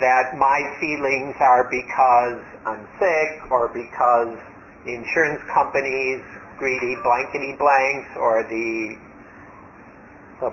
[0.00, 4.38] that my feelings are because I'm sick or because
[4.86, 6.22] insurance companies
[6.58, 8.96] greedy blankety blanks or the,
[10.40, 10.50] the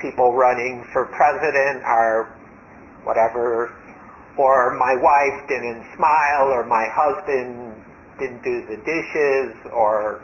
[0.00, 2.36] people running for president are
[3.04, 3.72] whatever,
[4.36, 7.74] or my wife didn't smile, or my husband
[8.18, 10.22] didn't do the dishes, or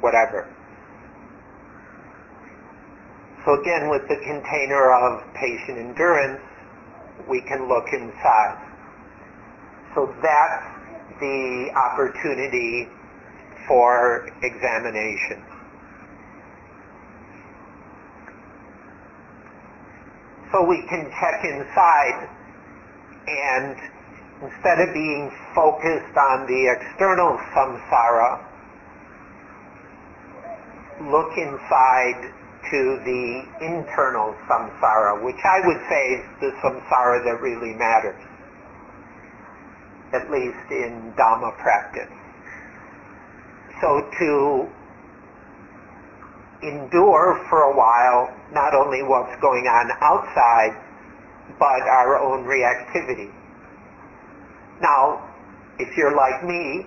[0.00, 0.48] whatever.
[3.44, 6.42] So again, with the container of patient endurance,
[7.28, 8.58] we can look inside.
[9.94, 10.66] So that's
[11.20, 12.88] the opportunity
[13.66, 15.42] for examination.
[20.52, 22.28] So we can check inside
[23.26, 23.76] and
[24.42, 28.44] instead of being focused on the external samsara,
[31.10, 32.32] look inside
[32.70, 38.20] to the internal samsara, which I would say is the samsara that really matters,
[40.12, 42.12] at least in Dhamma practice.
[43.80, 44.68] So to
[46.62, 50.72] endure for a while not only what's going on outside,
[51.58, 53.32] but our own reactivity.
[54.80, 55.28] Now,
[55.78, 56.86] if you're like me,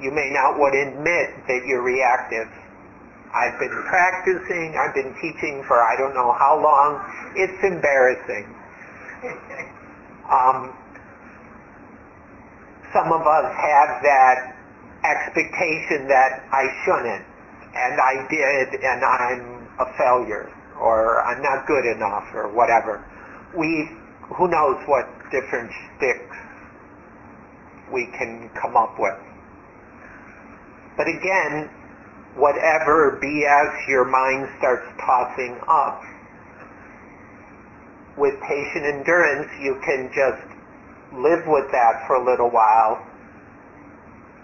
[0.00, 2.48] you may not want to admit that you're reactive.
[3.34, 7.02] I've been practicing, I've been teaching for I don't know how long.
[7.34, 8.46] It's embarrassing.
[10.30, 10.70] um,
[12.92, 14.53] some of us have that
[15.04, 17.24] expectation that I shouldn't,
[17.76, 20.50] and I did, and I'm a failure,
[20.80, 23.04] or I'm not good enough, or whatever.
[23.56, 23.90] We,
[24.36, 26.36] who knows what different sticks
[27.92, 29.18] we can come up with.
[30.96, 31.68] But again,
[32.36, 36.02] whatever BS your mind starts tossing up,
[38.16, 40.46] with patient endurance, you can just
[41.18, 43.04] live with that for a little while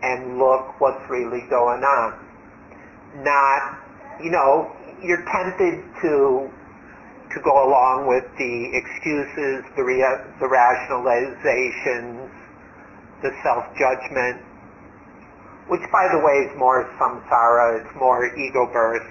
[0.03, 2.19] and look what's really going on.
[3.23, 3.79] Not,
[4.23, 4.73] you know,
[5.03, 6.51] you're tempted to
[7.31, 9.87] to go along with the excuses, the,
[10.41, 12.29] the rationalizations,
[13.23, 14.43] the self-judgment,
[15.69, 19.07] which by the way is more samsara, it's more ego birth.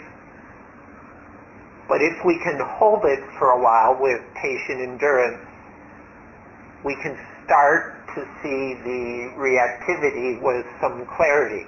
[1.87, 5.39] But if we can hold it for a while with patient endurance,
[6.83, 11.65] we can start to see the reactivity with some clarity.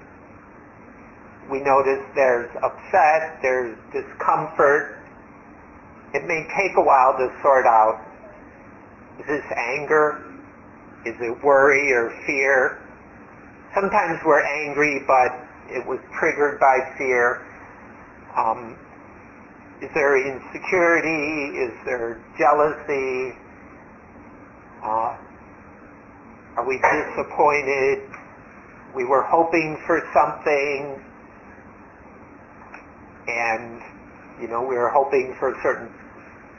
[1.49, 4.99] We notice there's upset, there's discomfort.
[6.13, 8.03] It may take a while to sort out,
[9.19, 10.23] is this anger?
[11.05, 12.79] Is it worry or fear?
[13.73, 15.31] Sometimes we're angry, but
[15.71, 17.41] it was triggered by fear.
[18.35, 18.75] Um,
[19.81, 21.57] is there insecurity?
[21.57, 23.35] Is there jealousy?
[24.83, 25.15] Uh,
[26.57, 28.03] are we disappointed?
[28.95, 31.01] We were hoping for something,
[33.27, 33.81] and
[34.41, 35.87] you know we were hoping for a certain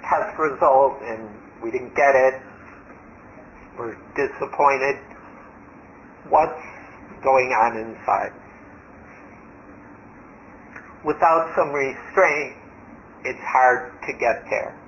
[0.08, 1.28] test result, and
[1.62, 2.40] we didn't get it.
[3.78, 4.96] We're disappointed.
[6.28, 6.62] What's
[7.22, 8.32] going on inside?
[11.04, 12.56] Without some restraint,
[13.24, 14.78] it's hard to get there.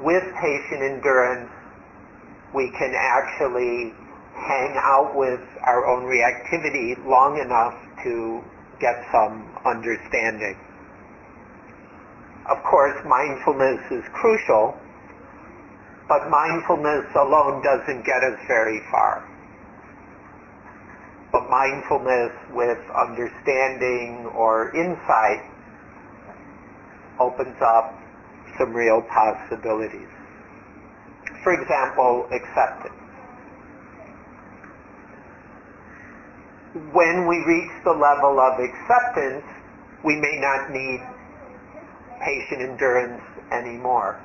[0.00, 1.50] With patient endurance,
[2.54, 3.92] we can actually
[4.34, 7.74] hang out with our own reactivity long enough
[8.04, 8.42] to
[8.80, 10.56] get some understanding.
[12.48, 14.74] Of course, mindfulness is crucial,
[16.08, 19.28] but mindfulness alone doesn't get us very far.
[21.30, 25.44] But mindfulness with understanding or insight
[27.20, 27.92] opens up
[28.56, 30.08] some real possibilities.
[31.42, 32.94] For example, acceptance.
[36.92, 39.44] When we reach the level of acceptance,
[40.04, 41.00] we may not need
[42.20, 44.20] patient endurance anymore.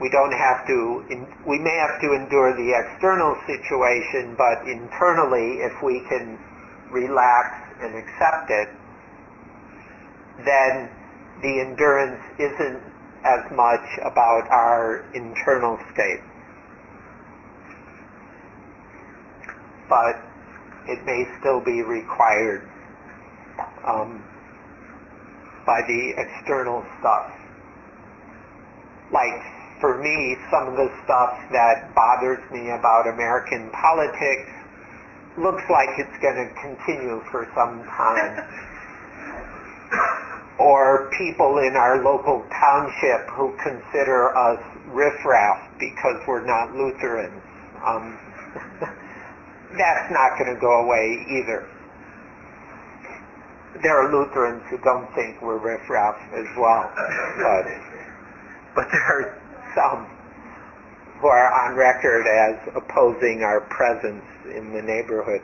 [0.00, 1.04] We don't have to,
[1.46, 6.38] we may have to endure the external situation, but internally, if we can
[6.90, 8.68] relax and accept it,
[10.44, 10.90] then
[11.42, 12.82] the endurance isn't
[13.24, 16.20] as much about our internal state.
[19.88, 20.20] But
[20.86, 22.68] it may still be required
[23.86, 24.22] um,
[25.66, 27.32] by the external stuff.
[29.12, 29.40] Like
[29.80, 34.50] for me, some of the stuff that bothers me about American politics
[35.36, 38.44] looks like it's going to continue for some time.
[40.58, 47.42] or people in our local township who consider us riffraff because we're not Lutherans.
[47.84, 48.18] Um,
[49.76, 51.68] that's not going to go away either.
[53.82, 57.66] There are Lutherans who don't think we're riffraff as well, but,
[58.76, 59.40] but there are
[59.74, 60.06] some
[61.20, 64.24] who are on record as opposing our presence
[64.54, 65.42] in the neighborhood.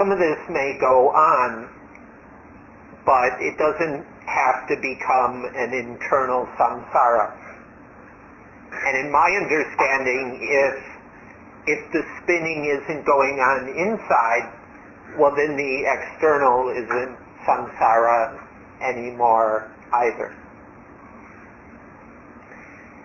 [0.00, 1.68] Some of this may go on,
[3.04, 7.36] but it doesn't have to become an internal samsara.
[8.72, 10.74] And in my understanding, if
[11.66, 14.48] if the spinning isn't going on inside,
[15.18, 18.40] well then the external isn't samsara
[18.80, 20.34] anymore either.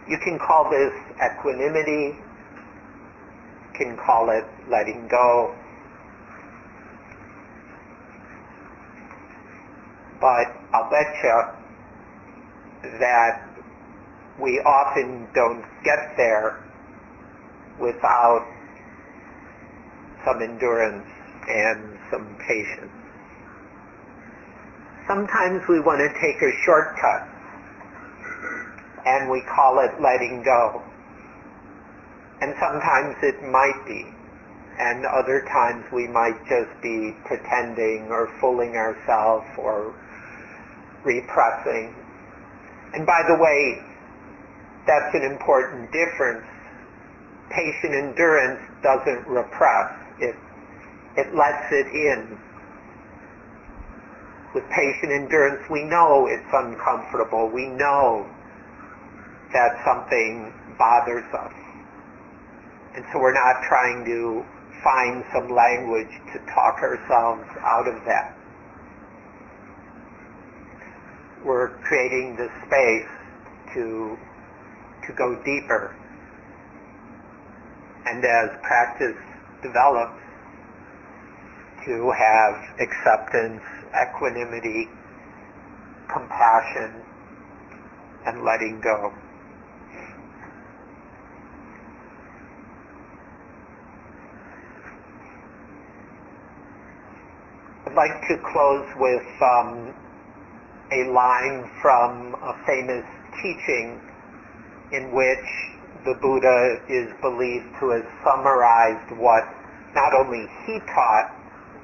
[0.08, 5.54] You can call this equanimity, you can call it letting go,
[10.26, 11.40] but I'll bet you
[12.98, 13.46] that
[14.42, 16.66] we often don't get there
[17.80, 18.42] without
[20.26, 21.06] some endurance
[21.48, 22.90] and some patience.
[25.06, 27.30] Sometimes we want to take a shortcut
[29.06, 30.82] and we call it letting go.
[32.42, 34.10] And sometimes it might be.
[34.80, 39.94] And other times we might just be pretending or fooling ourselves or
[41.06, 41.94] repressing.
[42.94, 43.82] And by the way,
[44.88, 46.46] that's an important difference.
[47.50, 49.94] Patient endurance doesn't repress.
[50.20, 50.36] It,
[51.18, 52.38] it lets it in.
[54.54, 57.50] With patient endurance, we know it's uncomfortable.
[57.50, 58.26] We know
[59.54, 61.54] that something bothers us.
[62.96, 64.46] And so we're not trying to
[64.84, 68.38] find some language to talk ourselves out of that.
[71.46, 74.18] We're creating the space to,
[75.06, 75.96] to go deeper.
[78.08, 79.16] And as practice
[79.62, 80.20] develops,
[81.86, 83.62] to have acceptance,
[83.94, 84.90] equanimity,
[86.12, 87.04] compassion,
[88.26, 89.14] and letting go.
[97.86, 99.94] I'd like to close with um,
[100.92, 103.06] a line from a famous
[103.42, 104.00] teaching
[104.92, 105.48] in which
[106.06, 109.44] the Buddha is believed to have summarized what
[109.96, 111.34] not only he taught,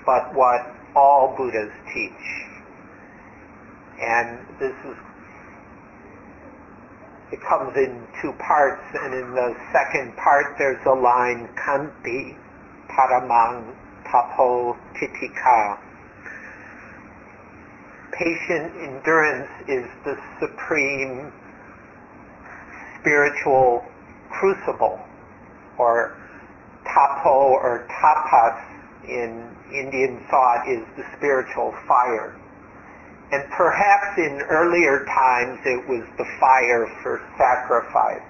[0.06, 0.62] but what
[0.95, 2.26] all Buddhas teach.
[4.02, 4.97] And this is,
[7.32, 12.36] it comes in two parts, and in the second part there's a line, Khanti
[12.89, 13.74] Paramang
[14.06, 15.91] Tapo Titikkha.
[18.12, 21.32] Patient endurance is the supreme
[22.99, 23.86] spiritual
[24.30, 24.99] crucible,
[25.78, 26.18] or
[26.84, 28.59] tapo or tapas
[29.07, 32.36] in Indian thought is the spiritual fire.
[33.32, 38.22] And perhaps in earlier times it was the fire for sacrifice.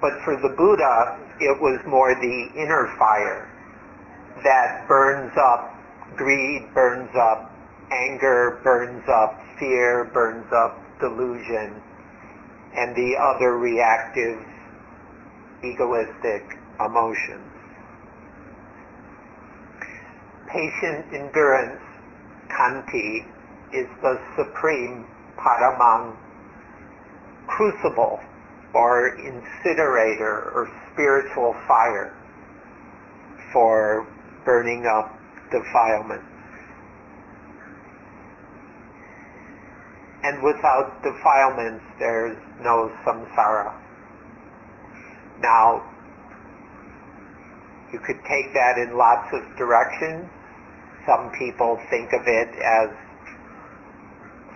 [0.00, 3.48] But for the Buddha, it was more the inner fire
[4.44, 5.74] that burns up
[6.16, 7.53] greed, burns up
[7.94, 11.80] anger, burns up fear, burns up delusion,
[12.76, 14.38] and the other reactive,
[15.62, 17.50] egoistic emotions.
[20.50, 21.80] Patient endurance,
[22.48, 23.26] khanti,
[23.72, 26.16] is the supreme paramang
[27.46, 28.20] crucible
[28.72, 32.14] or incinerator or spiritual fire
[33.52, 34.06] for
[34.44, 35.16] burning up
[35.50, 36.22] defilement.
[40.24, 43.76] And without defilements, there's no samsara.
[45.40, 45.84] Now,
[47.92, 50.24] you could take that in lots of directions.
[51.06, 52.88] Some people think of it as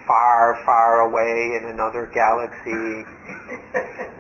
[0.07, 3.05] far, far away in another galaxy,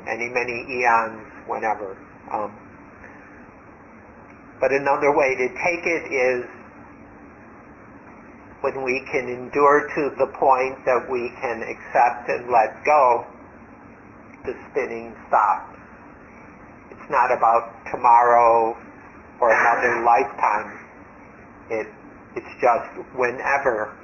[0.04, 1.96] many, many eons, whenever.
[2.30, 2.52] Um,
[4.60, 6.44] but another way to take it is
[8.60, 13.26] when we can endure to the point that we can accept and let go,
[14.44, 15.78] the spinning stops.
[16.90, 18.76] It's not about tomorrow
[19.40, 20.80] or another lifetime.
[21.70, 21.86] It,
[22.34, 23.94] it's just whenever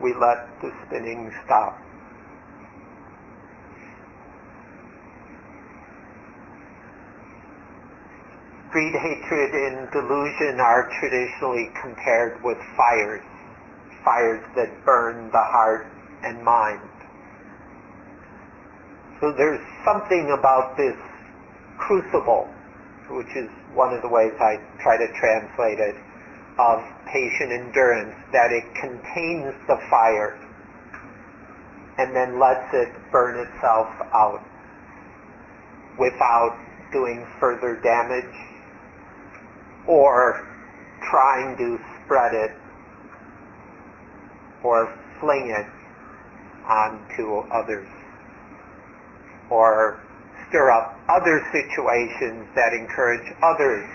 [0.00, 1.81] we let the spinning stop.
[8.72, 13.20] Greed, hatred, and delusion are traditionally compared with fires,
[14.02, 15.86] fires that burn the heart
[16.24, 16.80] and mind.
[19.20, 20.96] So there's something about this
[21.76, 22.48] crucible,
[23.10, 25.96] which is one of the ways I try to translate it,
[26.58, 26.80] of
[27.12, 30.40] patient endurance, that it contains the fire
[31.98, 34.40] and then lets it burn itself out
[35.98, 36.56] without
[36.90, 38.51] doing further damage
[39.86, 40.46] or
[41.10, 42.50] trying to spread it
[44.62, 45.66] or fling it
[46.68, 47.88] onto others
[49.50, 50.00] or
[50.48, 53.88] stir up other situations that encourage others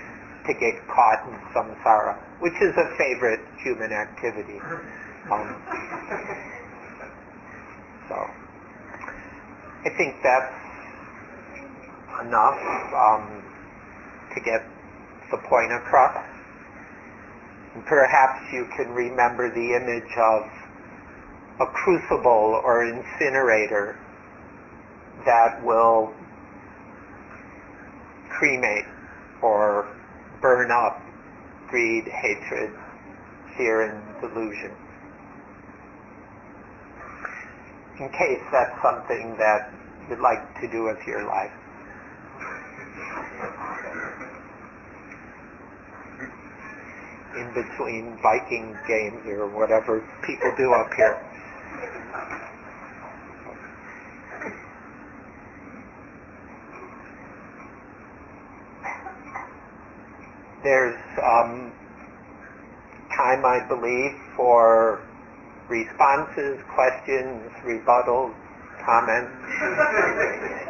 [0.45, 4.59] to get caught in samsara, which is a favorite human activity.
[5.31, 5.55] Um,
[8.07, 8.15] so,
[9.83, 10.55] I think that's
[12.23, 12.59] enough
[12.95, 13.43] um,
[14.33, 14.63] to get
[15.31, 16.25] the point across.
[17.75, 20.43] And perhaps you can remember the image of
[21.59, 23.97] a crucible or incinerator
[25.25, 26.13] that will
[28.29, 28.85] cremate
[29.41, 29.87] or
[30.41, 31.01] burn up
[31.67, 32.71] greed, hatred,
[33.57, 34.71] fear, and delusion.
[37.99, 39.73] In case that's something that
[40.09, 41.51] you'd like to do with your life.
[47.37, 51.17] In between Viking games or whatever people do up here.
[60.63, 61.71] There's um,
[63.15, 65.01] time, I believe, for
[65.69, 68.33] responses, questions, rebuttals,
[68.83, 69.31] comments?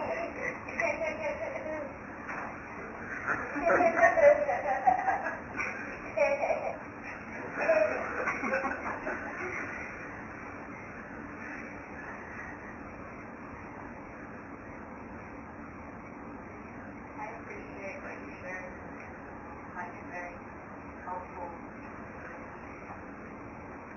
[17.17, 18.65] I appreciate what you shared.
[18.67, 20.35] I find it very
[21.05, 21.49] helpful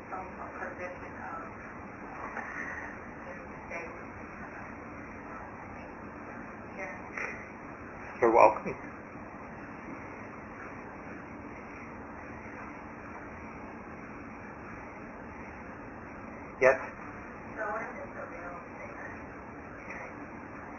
[0.09, 1.45] from a position of
[3.61, 3.93] mistake.
[6.77, 6.99] Sharing.
[8.21, 8.77] You're welcome.
[16.61, 16.77] Yes?
[17.57, 19.09] So what if it's a real singer?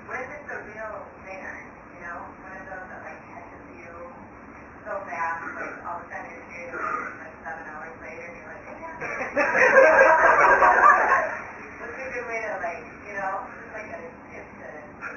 [0.05, 0.93] What if it's a real
[1.25, 1.57] singer,
[1.97, 3.89] you know, one of those that like catches you
[4.85, 8.29] so fast, like all of a sudden you're carried away, and like seven hours later,
[8.29, 8.61] and you're like,
[11.81, 14.69] What's a good way to like, you know, just like a tip to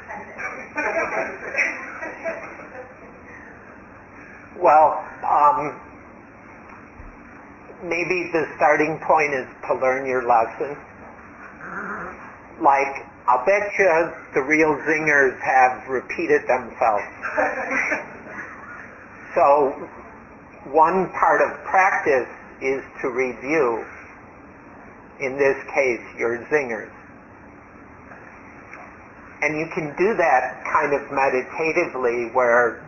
[0.08, 0.40] catch it?
[4.64, 5.76] Well, um,
[7.84, 10.76] maybe the starting point is to learn your lesson.
[12.60, 17.04] Like, I'll bet you the real zingers have repeated themselves.
[19.34, 19.74] So,
[20.70, 22.30] one part of practice
[22.62, 23.84] is to review,
[25.18, 26.92] in this case, your zingers.
[29.42, 32.86] And you can do that kind of meditatively where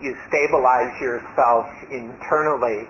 [0.00, 2.86] you stabilize yourself internally,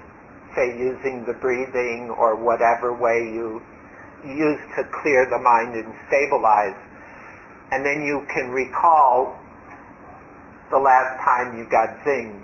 [0.54, 3.62] say using the breathing or whatever way you
[4.24, 6.78] use to clear the mind and stabilize.
[7.72, 9.38] And then you can recall
[10.70, 12.38] the last time you got zinged.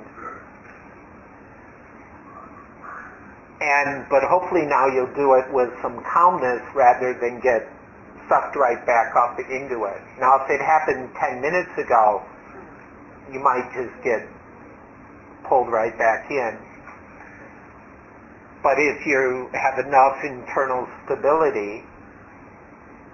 [3.60, 7.66] And, but hopefully now you'll do it with some calmness rather than get
[8.28, 10.00] sucked right back up into it.
[10.20, 12.22] Now if it happened 10 minutes ago,
[13.32, 14.22] you might just get
[15.48, 16.67] pulled right back in.
[18.62, 21.84] But if you have enough internal stability,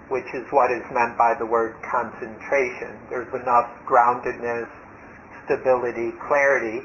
[0.09, 4.69] which is what is meant by the word concentration, there's enough groundedness,
[5.45, 6.81] stability, clarity,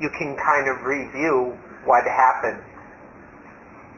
[0.00, 2.62] you can kind of review what happened.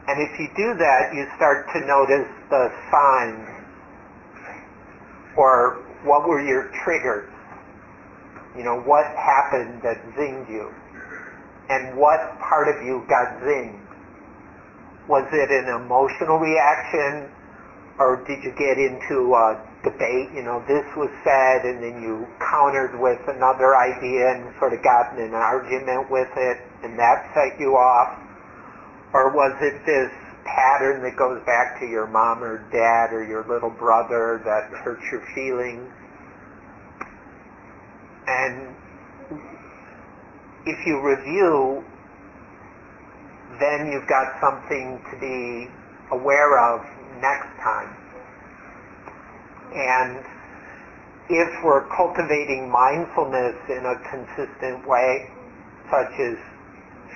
[0.07, 3.49] And if you do that, you start to notice the signs
[5.37, 7.29] or what were your triggers.
[8.57, 10.73] You know, what happened that zinged you?
[11.69, 13.77] And what part of you got zinged?
[15.07, 17.29] Was it an emotional reaction
[17.99, 20.33] or did you get into a debate?
[20.33, 24.81] You know, this was said and then you countered with another idea and sort of
[24.81, 28.17] got in an argument with it and that set you off?
[29.13, 30.11] Or was it this
[30.45, 35.03] pattern that goes back to your mom or dad or your little brother that hurts
[35.11, 35.89] your feelings?
[38.27, 38.75] And
[40.65, 41.83] if you review,
[43.59, 45.69] then you've got something to be
[46.11, 46.81] aware of
[47.21, 47.95] next time.
[49.73, 50.25] And
[51.29, 55.29] if we're cultivating mindfulness in a consistent way,
[55.91, 56.37] such as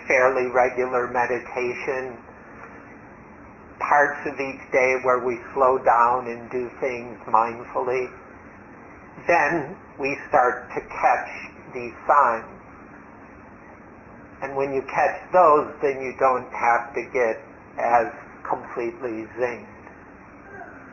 [0.07, 2.17] fairly regular meditation,
[3.79, 8.09] parts of each day where we slow down and do things mindfully,
[9.27, 11.29] then we start to catch
[11.73, 12.62] these signs.
[14.43, 17.39] And when you catch those, then you don't have to get
[17.79, 18.11] as
[18.43, 19.71] completely zinged.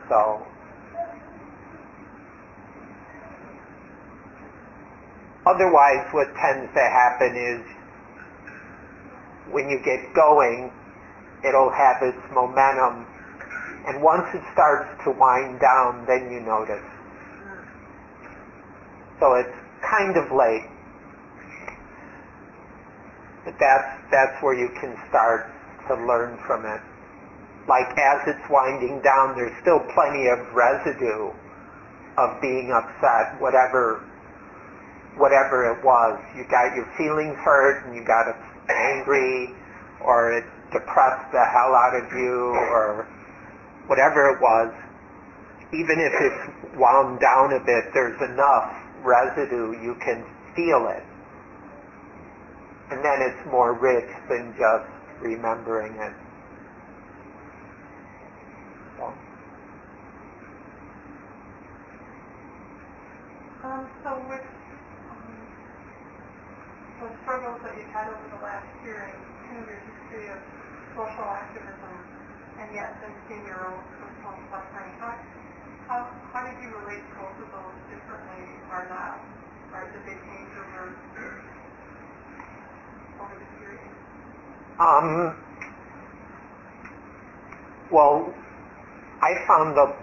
[0.07, 0.39] So,
[5.45, 7.61] otherwise what tends to happen is
[9.51, 10.71] when you get going,
[11.43, 13.03] it'll have its momentum.
[13.83, 16.87] And once it starts to wind down, then you notice.
[19.19, 20.70] So it's kind of late.
[23.45, 25.49] But that's, that's where you can start
[25.87, 26.81] to learn from it.
[27.67, 31.29] Like as it's winding down, there's still plenty of residue
[32.17, 34.03] of being upset, whatever,
[35.17, 36.19] whatever it was.
[36.35, 38.29] You got your feelings hurt and you got
[38.69, 39.53] angry
[40.01, 43.07] or it depressed the hell out of you or
[43.87, 44.73] whatever it was.
[45.73, 48.73] Even if it's wound down a bit, there's enough
[49.03, 50.25] residue you can
[50.55, 51.03] feel it.
[52.91, 54.87] And then it's more rich than just
[55.23, 56.13] remembering it.
[58.99, 59.05] So.
[63.63, 65.25] Um, so with um,
[67.01, 70.39] the struggles that you've had over the last year and kind of your history of
[70.97, 71.95] social activism
[72.59, 75.13] and yet then seeing your own personal suffering, how,
[75.87, 75.99] how,
[76.33, 79.21] how did you relate to both of those differently or not?
[79.73, 80.83] Or did they change over,
[83.21, 83.91] over the period?
[84.81, 85.37] Um,
[87.93, 88.33] well,
[89.21, 89.93] I found the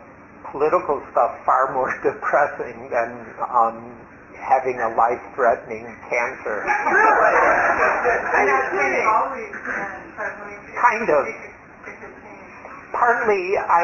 [0.52, 3.90] political stuff far more depressing than um,
[4.38, 6.62] having a life-threatening cancer.
[6.62, 11.26] I know, it's always been, but I mean, Kind of.
[11.26, 12.94] It could, it could change.
[12.94, 13.82] Partly, I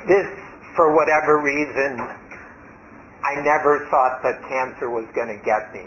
[0.08, 0.26] this
[0.74, 2.00] for whatever reason,
[3.22, 5.84] I never thought that cancer was going to get me.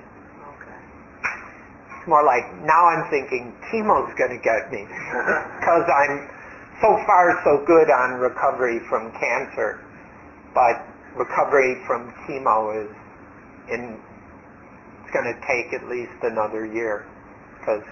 [2.08, 4.88] More like now I'm thinking chemo's going to get me
[5.60, 6.28] because I'm
[6.82, 9.84] so far so good on recovery from cancer,
[10.53, 10.80] but
[11.16, 12.91] recovery from chemo is
[13.70, 13.99] in
[15.03, 17.05] it's going to take at least another year
[17.60, 17.84] because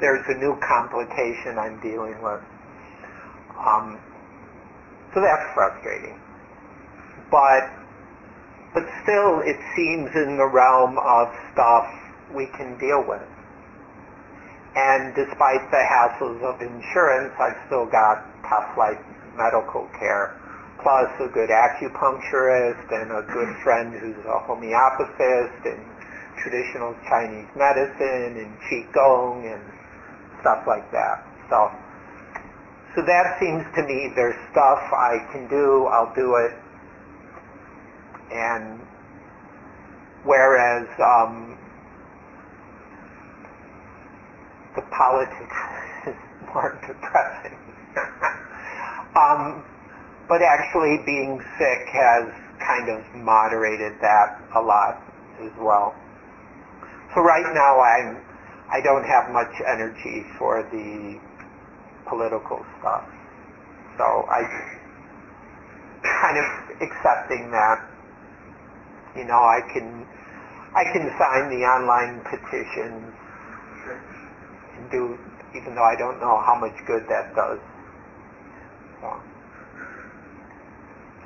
[0.00, 2.40] there's a new complication I'm dealing with.
[3.58, 3.98] Um,
[5.14, 6.18] so that's frustrating.
[7.30, 7.70] But
[8.74, 11.84] but still, it seems in the realm of stuff
[12.34, 13.22] we can deal with.
[14.74, 19.00] And despite the hassles of insurance, I've still got top-flight
[19.36, 20.32] medical care,
[20.80, 25.84] plus a good acupuncturist and a good friend who's a homeopathist and
[26.40, 29.62] traditional Chinese medicine and qigong and
[30.40, 31.20] stuff like that.
[31.50, 31.70] So,
[32.96, 35.84] so that seems to me there's stuff I can do.
[35.92, 36.52] I'll do it.
[38.32, 38.80] And
[40.24, 41.58] whereas um,
[44.74, 45.58] the politics
[46.06, 46.16] is
[46.54, 47.58] more depressing.
[49.16, 49.64] um,
[50.28, 54.96] but actually being sick has kind of moderated that a lot
[55.42, 55.94] as well.
[57.14, 58.22] So right now I'm
[58.72, 61.20] I don't have much energy for the
[62.08, 63.04] political stuff.
[63.98, 64.40] So I
[66.02, 66.46] kind of
[66.80, 67.84] accepting that.
[69.14, 70.06] You know, I can
[70.74, 73.12] I can sign the online petitions
[74.92, 75.18] do
[75.56, 77.58] even though I don't know how much good that does.
[79.00, 79.08] So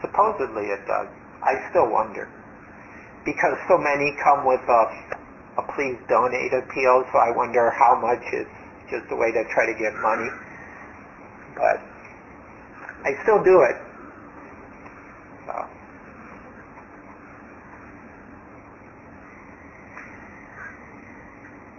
[0.00, 1.08] supposedly it does.
[1.42, 2.30] I still wonder.
[3.24, 4.82] Because so many come with a
[5.58, 8.46] a please donate appeal, so I wonder how much is
[8.90, 10.28] just a way to try to get money.
[11.56, 11.80] But
[13.04, 13.76] I still do it.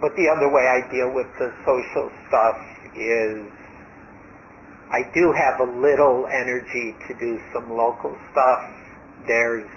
[0.08, 2.56] But the other way I deal with the social stuff
[2.96, 3.44] is
[4.88, 8.64] I do have a little energy to do some local stuff.
[9.26, 9.68] There's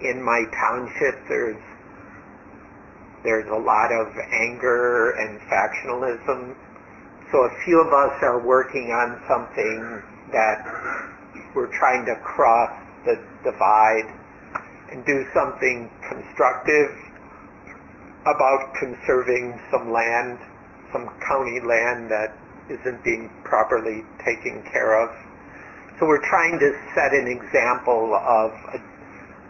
[0.00, 1.60] in my township there's
[3.22, 6.56] there's a lot of anger and factionalism.
[7.30, 10.00] So a few of us are working on something
[10.32, 10.64] that
[11.54, 12.72] we're trying to cross
[13.04, 14.08] the divide
[14.90, 17.05] and do something constructive
[18.26, 20.38] about conserving some land,
[20.92, 22.36] some county land that
[22.68, 25.14] isn't being properly taken care of.
[25.98, 28.78] So we're trying to set an example of a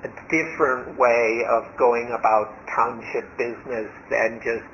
[0.05, 4.65] a different way of going about township business than just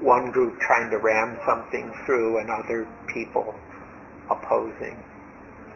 [0.00, 3.54] one group trying to ram something through and other people
[4.30, 4.96] opposing.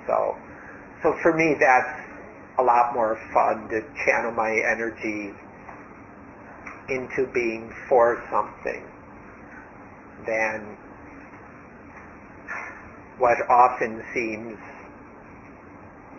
[0.06, 0.36] So,
[1.02, 2.00] so for me, that's
[2.58, 5.32] a lot more fun to channel my energy
[6.90, 8.84] into being for something
[10.26, 10.76] than
[13.18, 14.58] what often seems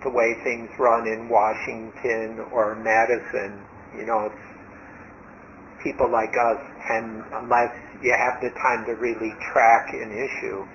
[0.04, 3.62] the way things run in Washington or Madison.
[3.98, 9.94] You know, it's people like us and unless you have the time to really track
[9.94, 10.66] an issue,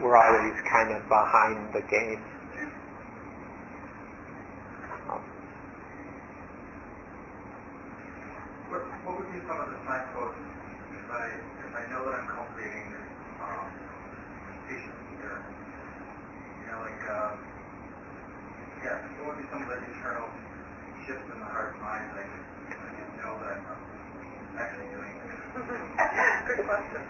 [0.00, 2.22] we're always kind of behind the game.
[8.68, 12.26] What, what would be some of the signposts if I, if I know that I'm
[12.34, 12.82] cultivating
[13.38, 13.70] um,
[14.66, 15.38] patience here?
[15.38, 17.30] You know, like, uh,
[18.82, 20.26] yeah, what would be some of the internal
[21.06, 22.42] shifts in the heart and mind that I could,
[22.74, 23.62] I could know that I'm
[24.58, 25.38] actually doing this?
[26.50, 27.06] Good question.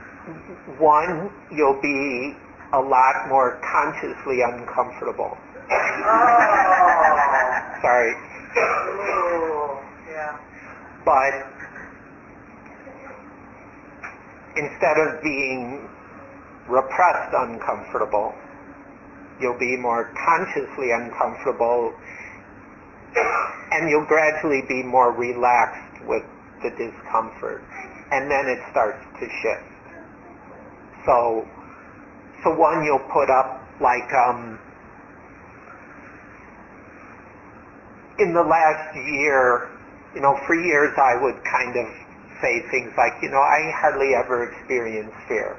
[0.76, 2.36] One, you'll be
[2.76, 5.40] a lot more consciously uncomfortable.
[5.40, 5.72] Oh.
[7.80, 8.12] Sorry.
[8.12, 9.80] Ooh,
[10.12, 10.36] yeah.
[11.04, 11.55] but
[14.56, 15.88] instead of being
[16.68, 18.34] repressed uncomfortable,
[19.40, 21.92] you'll be more consciously uncomfortable
[23.72, 26.22] and you'll gradually be more relaxed with
[26.62, 27.62] the discomfort
[28.12, 29.64] and then it starts to shift.
[31.04, 31.46] So,
[32.42, 34.58] so one you'll put up like um,
[38.18, 39.70] in the last year,
[40.14, 42.05] you know, for years I would kind of
[42.46, 45.58] say things like, you know, I hardly ever experience fear.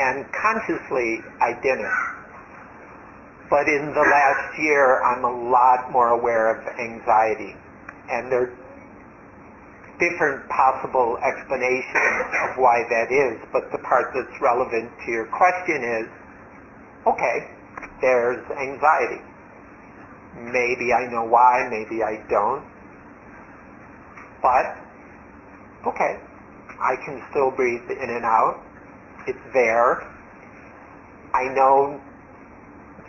[0.00, 1.98] And consciously, I didn't.
[3.52, 7.52] But in the last year, I'm a lot more aware of anxiety.
[8.08, 8.54] And there are
[10.00, 15.84] different possible explanations of why that is, but the part that's relevant to your question
[15.84, 16.08] is,
[17.06, 17.52] okay,
[18.00, 19.20] there's anxiety.
[20.40, 22.64] Maybe I know why, maybe I don't.
[24.40, 24.81] But,
[25.86, 26.18] okay,
[26.80, 28.60] I can still breathe in and out.
[29.26, 30.02] It's there.
[31.34, 32.00] I know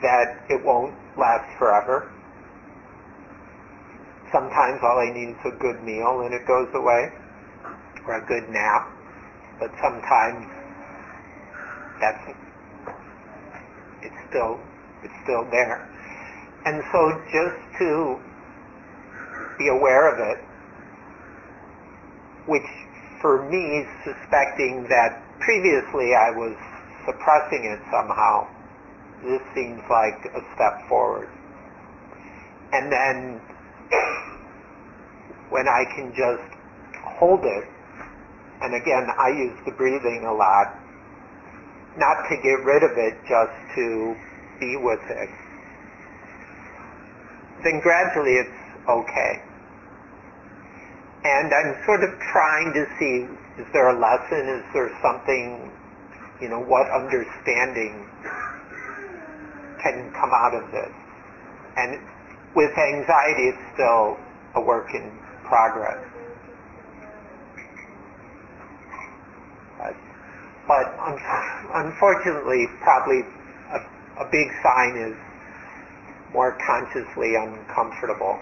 [0.02, 2.12] that it won't last forever.
[4.32, 7.12] Sometimes all I need is a good meal and it goes away,
[8.08, 8.90] or a good nap.
[9.60, 10.48] But sometimes
[12.02, 12.24] that's
[14.02, 14.60] it's still
[15.04, 15.88] it's still there.
[16.66, 18.18] And so just to
[19.58, 20.44] be aware of it,
[22.46, 22.68] which
[23.24, 26.60] for me, suspecting that previously I was
[27.08, 28.52] suppressing it somehow,
[29.24, 31.32] this seems like a step forward.
[32.74, 33.40] And then
[35.56, 36.44] when I can just
[37.16, 37.64] hold it,
[38.62, 40.76] and again, I use the breathing a lot,
[41.96, 44.16] not to get rid of it, just to
[44.60, 45.30] be with it,
[47.64, 49.53] then gradually it's okay.
[51.24, 53.28] And I'm sort of trying to see,
[53.62, 54.50] is there a lesson?
[54.60, 55.72] Is there something,
[56.42, 58.06] you know, what understanding
[59.82, 60.92] can come out of this?
[61.78, 62.00] And
[62.56, 64.18] with anxiety, it's still
[64.56, 65.12] a work in
[65.46, 66.04] progress.
[70.66, 70.96] But,
[71.76, 73.20] unfortunately, probably
[73.72, 73.80] a,
[74.24, 75.16] a big sign is
[76.32, 78.40] more consciously uncomfortable.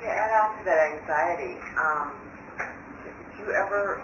[0.00, 2.16] To add on to that anxiety, um,
[3.36, 4.00] do you ever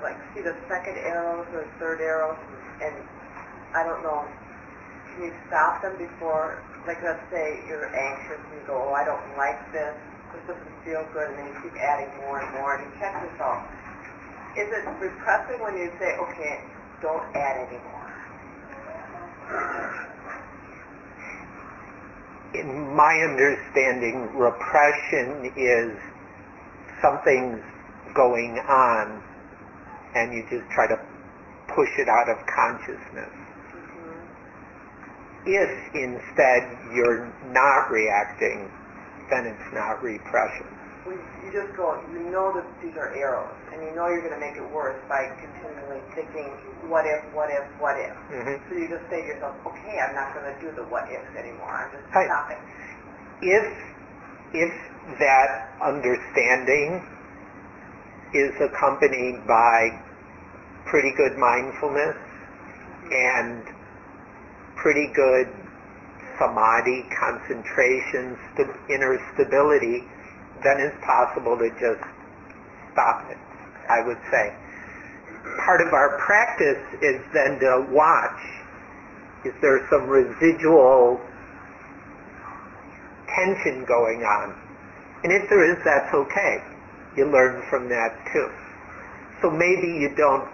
[0.00, 2.40] like see the second arrows or third arrows,
[2.80, 2.96] and
[3.76, 4.24] I don't know,
[5.12, 9.04] can you stop them before, like let's say you're anxious and you go, oh, I
[9.04, 9.92] don't like this,
[10.32, 13.12] this doesn't feel good, and then you keep adding more and more, and you check
[13.20, 13.60] yourself.
[14.56, 16.64] Is it repressing when you say, okay,
[17.04, 18.08] don't add anymore?
[22.54, 25.96] In my understanding, repression is
[27.02, 27.62] something's
[28.14, 29.22] going on
[30.14, 30.98] and you just try to
[31.68, 33.30] push it out of consciousness.
[33.70, 34.26] Mm-hmm.
[35.46, 38.70] If instead you're not reacting,
[39.30, 40.66] then it's not repression.
[41.50, 44.38] You just go, you know that these are arrows, and you know you're going to
[44.38, 46.46] make it worse by continually thinking,
[46.86, 48.14] what if, what if, what if.
[48.30, 48.60] Mhm.
[48.68, 51.26] So you just say to yourself, okay, I'm not going to do the what ifs
[51.34, 51.74] anymore.
[51.74, 52.26] I'm just Right.
[52.30, 52.58] stopping.
[53.42, 53.66] If,
[54.54, 57.02] if that understanding
[58.32, 59.98] is accompanied by
[60.86, 62.14] pretty good mindfulness
[63.10, 63.64] and
[64.76, 65.48] pretty good
[66.38, 70.06] samadhi, concentration, st- inner stability,
[70.62, 72.02] then it's possible to just
[72.92, 73.38] stop it,
[73.88, 74.52] I would say.
[75.64, 78.40] Part of our practice is then to watch.
[79.44, 81.20] Is there some residual
[83.34, 84.54] tension going on?
[85.24, 86.62] And if there is, that's okay.
[87.16, 88.48] You learn from that too.
[89.42, 90.48] So maybe you don't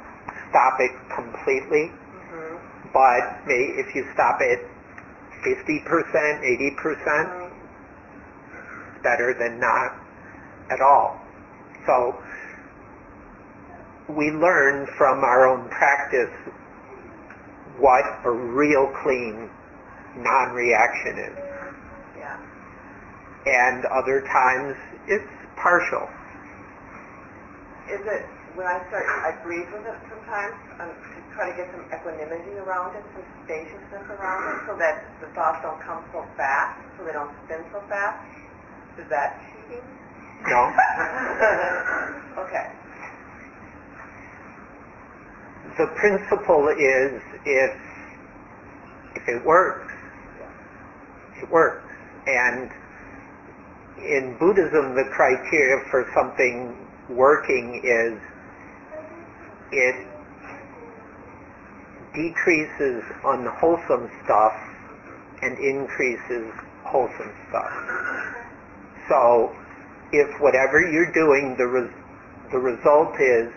[0.51, 1.91] stop it completely,
[2.27, 2.91] Mm-hmm.
[2.93, 4.59] but may, if you stop it
[5.47, 5.87] 50%, 80%,
[6.43, 7.46] it's
[9.07, 9.95] better than not
[10.75, 11.15] at all.
[11.87, 12.19] So
[14.11, 16.35] we learn from our own practice
[17.79, 19.47] what a real clean
[20.19, 21.37] non-reaction is.
[22.19, 22.35] Yeah.
[23.47, 24.75] And other times
[25.07, 26.09] it's partial.
[27.87, 28.27] Is it,
[28.59, 32.59] when I start, I breathe with it sometimes um, to try to get some equanimity
[32.59, 37.05] around it, some spaciousness around it, so that the thoughts don't come so fast, so
[37.05, 38.19] they don't spin so fast.
[38.99, 39.39] Is that
[39.69, 39.85] cheating?
[40.49, 40.73] No?
[42.45, 42.71] okay.
[45.77, 47.77] The principle is if
[49.17, 49.93] if it works,
[51.43, 51.85] it works.
[52.27, 52.71] And
[53.99, 56.77] in Buddhism, the criteria for something
[57.11, 58.19] working is
[59.73, 60.07] it
[62.15, 64.55] decreases unwholesome stuff
[65.43, 66.51] and increases
[66.85, 68.46] wholesome stuff.
[69.09, 69.55] So
[70.13, 71.99] if whatever you're doing, the, res-
[72.53, 73.53] the result is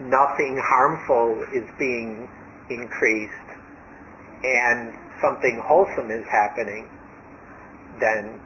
[0.00, 2.28] nothing harmful is being
[2.70, 3.48] increased
[4.44, 4.92] and
[5.22, 6.88] something wholesome is happening,
[8.00, 8.40] then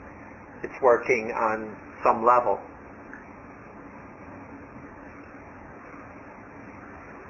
[0.62, 2.60] it's working on some level.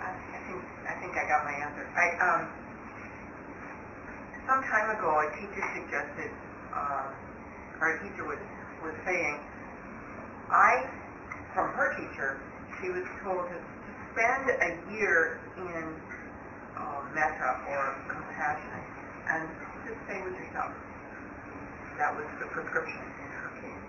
[0.02, 1.86] I think, I got my answer.
[2.22, 2.42] Um,
[4.46, 6.30] some time ago, a teacher suggested,
[6.74, 7.10] um,
[7.80, 8.38] or a teacher was,
[8.86, 9.36] was saying,
[10.46, 10.86] I,
[11.54, 12.38] from her teacher,
[12.78, 13.58] she was told to
[14.14, 15.84] spend a year in
[16.78, 18.78] uh, metta or compassion
[19.26, 19.42] and
[19.82, 20.70] just stay with yourself.
[21.98, 23.86] That was the prescription in her case.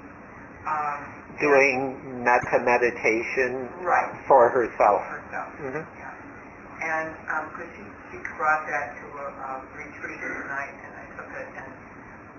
[0.66, 1.00] Um,
[1.38, 5.06] Doing metta meditation right for herself.
[5.06, 5.50] herself.
[5.62, 6.10] hmm Yeah.
[6.82, 7.14] And
[7.54, 11.50] because she, she brought that to a, a retreat at night, and I took it
[11.54, 11.70] and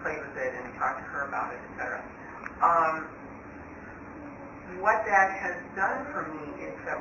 [0.03, 2.03] played with it and talked to her about it, etc.
[2.59, 3.07] Um,
[4.83, 6.99] what that has done for me is that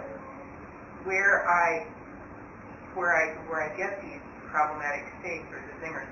[1.03, 1.86] where I
[2.93, 6.10] where I where I get these problematic states or the zingers,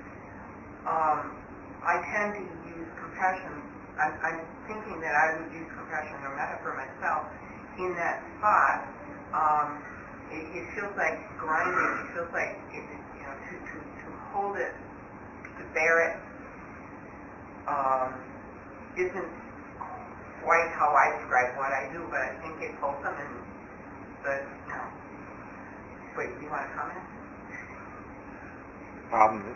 [0.86, 1.34] um,
[1.82, 2.44] I tend to
[2.74, 3.54] use compassion.
[3.96, 7.30] I'm, I'm thinking that I would use compassion or metta for myself
[7.80, 8.76] in that spot.
[9.32, 9.68] Um,
[10.30, 11.92] it, it feels like grinding.
[12.04, 12.84] It feels like it,
[13.16, 14.74] you know to, to, to hold it,
[15.58, 16.14] to bear it,
[17.66, 18.20] um,
[18.96, 19.30] isn't
[20.42, 23.34] quite how I describe what I do, but I think it's wholesome and
[24.26, 24.88] you know.
[26.16, 27.04] Wait, do you want to comment?
[29.12, 29.54] Um,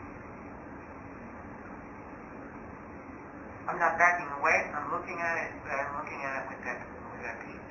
[3.66, 4.58] I'm not backing away.
[4.76, 7.66] I'm looking at it, but I'm looking at it with that with that piece.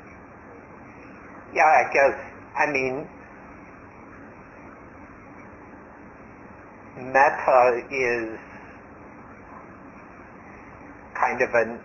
[1.53, 2.15] yeah, I guess,
[2.57, 3.07] I mean,
[6.97, 8.39] metta is
[11.29, 11.79] kind of an,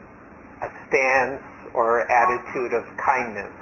[0.62, 1.42] a stance
[1.74, 3.52] or attitude of kindness.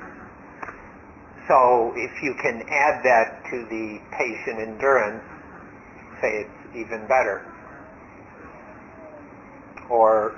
[1.49, 5.25] So if you can add that to the patient endurance,
[6.21, 7.43] say it's even better.
[9.91, 10.37] Or,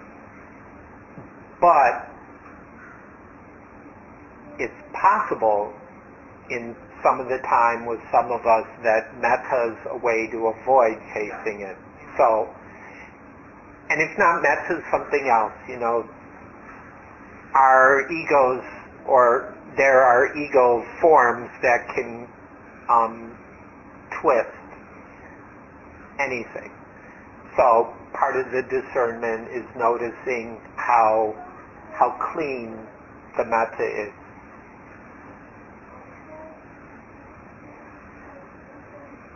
[1.61, 2.09] but
[4.59, 5.73] it's possible
[6.51, 10.49] in some of the time with some of us that metta is a way to
[10.49, 11.77] avoid chasing it.
[12.17, 12.49] So,
[13.91, 15.53] and if not metta, something else.
[15.69, 16.09] You know,
[17.55, 18.65] our egos,
[19.07, 22.29] or there are ego forms that can
[22.89, 23.37] um,
[24.21, 24.51] twist
[26.19, 26.71] anything.
[27.57, 31.35] So part of the discernment is noticing how
[31.95, 32.77] how clean
[33.37, 34.13] the metta is.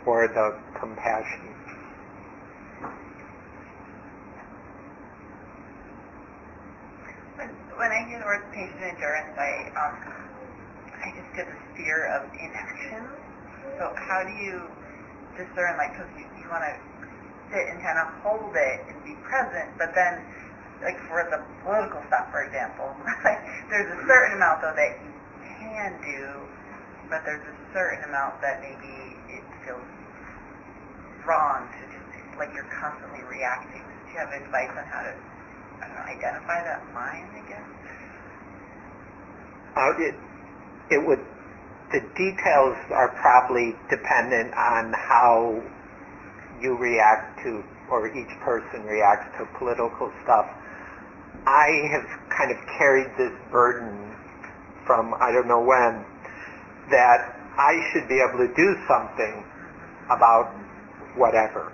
[0.05, 1.58] Or the compassion.
[7.79, 9.95] When, I hear the word patient endurance, I um,
[10.99, 13.07] I just get this fear of inaction.
[13.79, 14.67] So how do you
[15.39, 16.75] discern, like, because you, you want to
[17.55, 20.19] sit and kind of hold it and be present, but then,
[20.83, 22.91] like for the political stuff, for example,
[23.23, 23.39] like,
[23.71, 25.11] there's a certain amount though that you
[25.63, 26.23] can do,
[27.07, 29.87] but there's a certain amount that maybe it feels
[31.23, 33.79] wrong to just like you're constantly reacting.
[33.79, 35.15] Do you have advice on how to
[35.83, 37.67] identify that I guess?
[39.75, 40.15] Uh, it,
[40.91, 41.21] it would,
[41.91, 45.61] the details are probably dependent on how
[46.61, 50.45] you react to, or each person reacts to political stuff.
[51.47, 54.09] I have kind of carried this burden
[54.85, 56.03] from I don't know when
[56.89, 59.45] that I should be able to do something
[60.09, 60.49] about
[61.15, 61.71] whatever.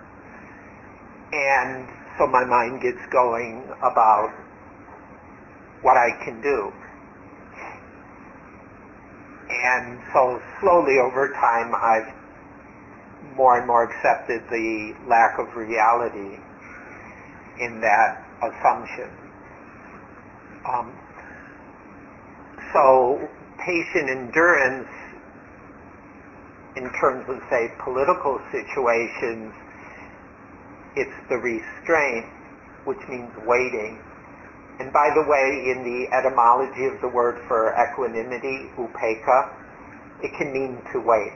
[1.32, 4.32] And so my mind gets going about
[5.82, 6.72] what I can do.
[9.50, 12.14] And so slowly over time I've
[13.36, 16.40] more and more accepted the lack of reality
[17.60, 19.10] in that assumption.
[20.68, 20.92] Um,
[22.74, 23.30] so
[23.60, 24.88] patient endurance
[26.76, 29.54] in terms of say political situations
[30.96, 32.26] it's the restraint
[32.86, 34.00] which means waiting.
[34.80, 39.50] And by the way in the etymology of the word for equanimity upekkha
[40.24, 41.34] it can mean to wait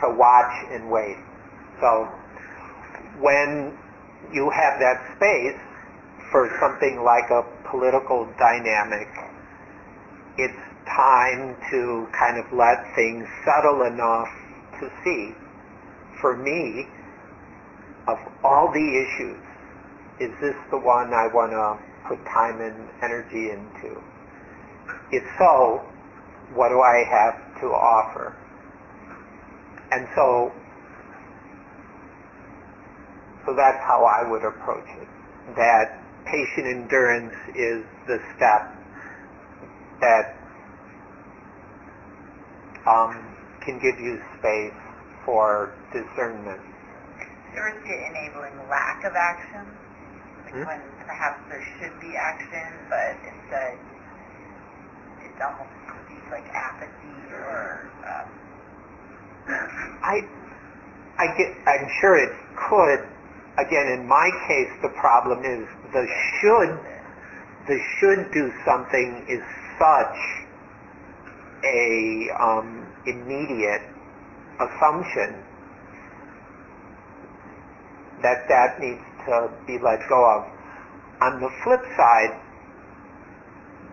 [0.00, 1.16] to watch and wait.
[1.80, 2.08] So
[3.20, 3.76] when
[4.32, 5.58] you have that space
[6.30, 9.08] for something like a political dynamic
[10.38, 10.54] it's
[10.86, 14.30] time to kind of let things settle enough
[14.80, 15.34] to see,
[16.20, 16.86] for me,
[18.08, 19.38] of all the issues,
[20.20, 21.78] is this the one I want to
[22.08, 24.00] put time and energy into?
[25.12, 25.84] If so,
[26.54, 28.34] what do I have to offer?
[29.92, 30.52] And so
[33.48, 35.08] So that's how I would approach it.
[35.56, 38.68] That patient endurance is the step
[40.02, 40.36] that
[42.84, 43.24] um,
[43.64, 44.76] can give you space
[45.24, 46.60] for discernment.
[47.54, 49.64] See it enabling lack of action?
[50.44, 50.64] Like Hmm?
[50.64, 53.78] when perhaps there should be action, but instead
[55.24, 58.28] it's almost perceived like apathy or um,
[60.02, 60.20] I,
[61.18, 62.32] I get, I'm sure it
[62.68, 63.08] could.
[63.58, 66.06] Again, in my case, the problem is the
[66.40, 66.78] should,
[67.66, 69.42] the should do something is
[69.78, 70.18] such
[71.64, 73.82] a um, immediate
[74.60, 75.42] assumption
[78.22, 80.46] that that needs to be let go of.
[81.20, 82.34] On the flip side,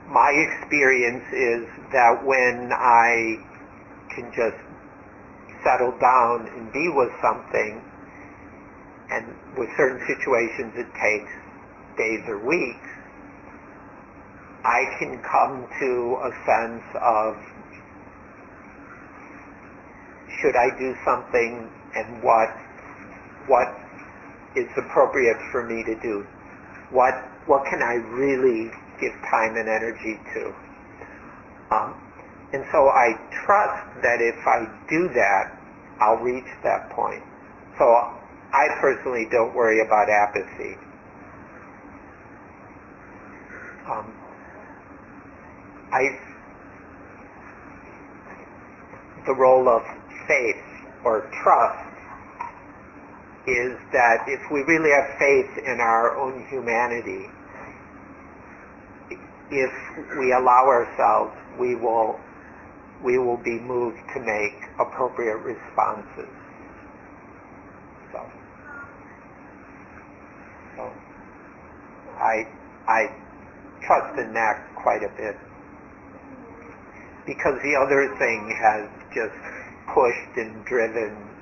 [0.08, 3.38] my experience is that when I
[4.14, 4.58] can just
[5.64, 7.82] settle down and be with something,
[9.10, 9.26] and
[9.58, 11.32] with certain situations it takes
[11.98, 12.90] days or weeks,
[14.64, 17.38] I can come to a sense of
[20.42, 22.50] should I do something and what
[23.48, 23.85] what
[24.56, 26.26] is appropriate for me to do?
[26.92, 27.14] What
[27.46, 30.56] what can I really give time and energy to?
[31.76, 31.96] Um,
[32.54, 33.14] and so I
[33.46, 35.52] trust that if I do that,
[36.00, 37.22] I'll reach that point.
[37.78, 40.78] So I personally don't worry about apathy.
[43.90, 44.14] Um,
[45.92, 46.02] I
[49.26, 49.82] the role of
[50.28, 50.62] faith
[51.04, 51.95] or trust
[53.48, 57.30] is that if we really have faith in our own humanity,
[59.52, 59.72] if
[60.18, 62.20] we allow ourselves, we will
[63.04, 66.32] we will be moved to make appropriate responses.
[68.12, 68.26] So,
[70.76, 70.92] so
[72.18, 72.48] I
[72.88, 73.14] I
[73.86, 75.38] trust in that quite a bit
[77.26, 79.38] because the other thing has just
[79.94, 81.35] pushed and driven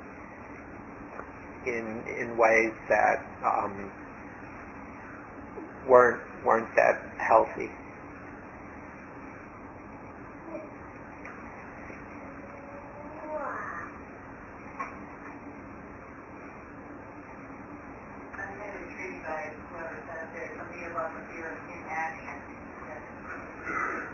[1.65, 3.91] in in ways that um,
[5.87, 7.69] weren't weren't that healthy.
[18.33, 22.37] I'm kind of intrigued by whoever said there's something about the fear of inaction.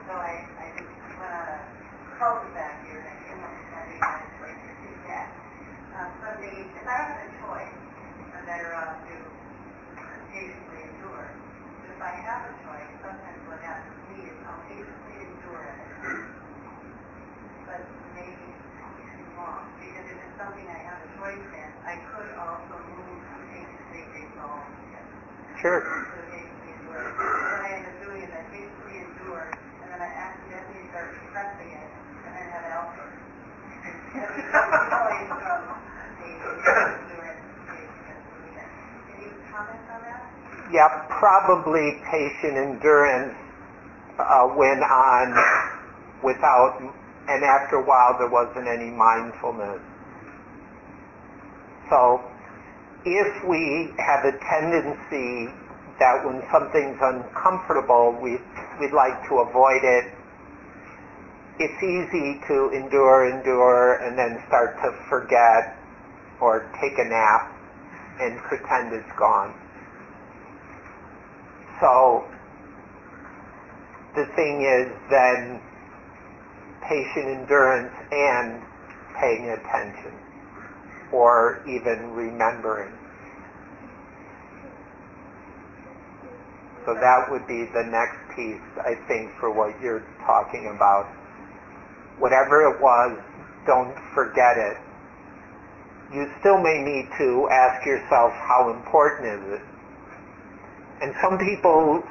[0.05, 1.59] So I, I just went on a
[2.17, 5.27] cul-de-sac here and I came up with something nice place to do that.
[5.97, 7.77] Um, something, if I have a choice,
[8.33, 9.15] I'm better off to
[10.33, 11.29] patiently endure.
[11.81, 15.63] But if I have a choice, sometimes what happens to me is I'll patiently endure
[15.65, 15.77] it.
[17.69, 17.81] But
[18.17, 22.75] maybe too long, because if it's something I have a choice in, I could also
[22.81, 25.05] move to patiently resolve it.
[25.61, 25.81] Sure.
[25.85, 27.05] So patiently endure.
[27.13, 31.69] What I end up doing is I patiently endure, and then I accidentally start suppressing
[31.75, 31.89] it,
[32.23, 33.19] and then have an outburst.
[34.09, 35.61] And it becomes a choice from
[36.17, 38.65] the endurance to patient solution.
[39.05, 40.21] Can you comment on that?
[40.73, 40.89] Yeah,
[42.11, 43.35] patient endurance
[44.19, 45.33] uh, went on
[46.23, 46.77] without,
[47.27, 49.81] and after a while there wasn't any mindfulness.
[51.89, 52.21] So
[53.05, 55.53] if we have a tendency
[55.99, 58.37] that when something's uncomfortable, we,
[58.79, 60.05] we'd like to avoid it,
[61.59, 65.75] it's easy to endure, endure, and then start to forget
[66.39, 67.51] or take a nap
[68.21, 69.53] and pretend it's gone.
[71.79, 72.25] So
[74.15, 75.61] the thing is then
[76.87, 78.61] patient endurance and
[79.19, 80.13] paying attention
[81.11, 82.91] or even remembering.
[86.85, 91.05] So that would be the next piece, I think, for what you're talking about.
[92.17, 93.19] Whatever it was,
[93.67, 94.77] don't forget it.
[96.11, 99.68] You still may need to ask yourself, how important is it?
[101.01, 102.03] And some people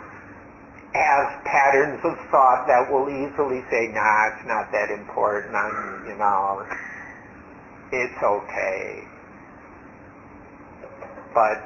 [0.95, 5.55] have patterns of thought that will easily say, nah, it's not that important.
[5.55, 6.65] I'm, you know,
[7.93, 9.05] it's okay.
[11.35, 11.63] But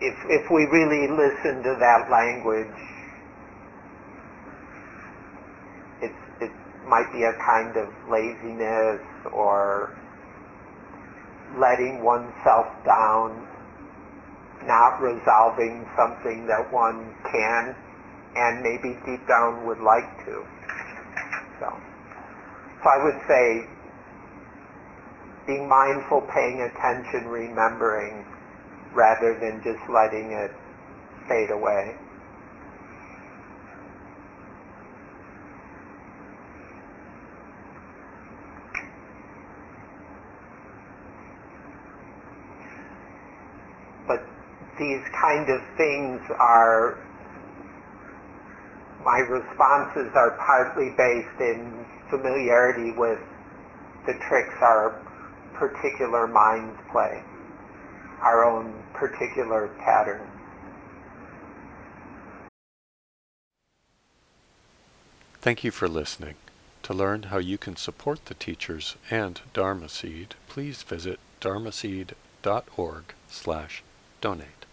[0.00, 2.66] if, if we really listen to that language,
[6.02, 6.50] it
[6.86, 9.00] might be a kind of laziness
[9.32, 9.96] or
[11.58, 13.45] letting oneself down,
[14.66, 17.74] not resolving something that one can
[18.36, 20.44] and maybe deep down would like to.
[21.58, 21.72] So,
[22.82, 23.64] so I would say
[25.46, 28.26] being mindful, paying attention, remembering
[28.94, 30.50] rather than just letting it
[31.28, 31.94] fade away.
[44.78, 46.98] These kind of things are,
[49.04, 53.18] my responses are partly based in familiarity with
[54.06, 55.02] the tricks our
[55.54, 57.22] particular minds play,
[58.20, 60.30] our own particular patterns.
[65.40, 66.34] Thank you for listening.
[66.82, 73.82] To learn how you can support the teachers and Dharma Seed, please visit dharmaseed.org slash
[74.20, 74.65] donate.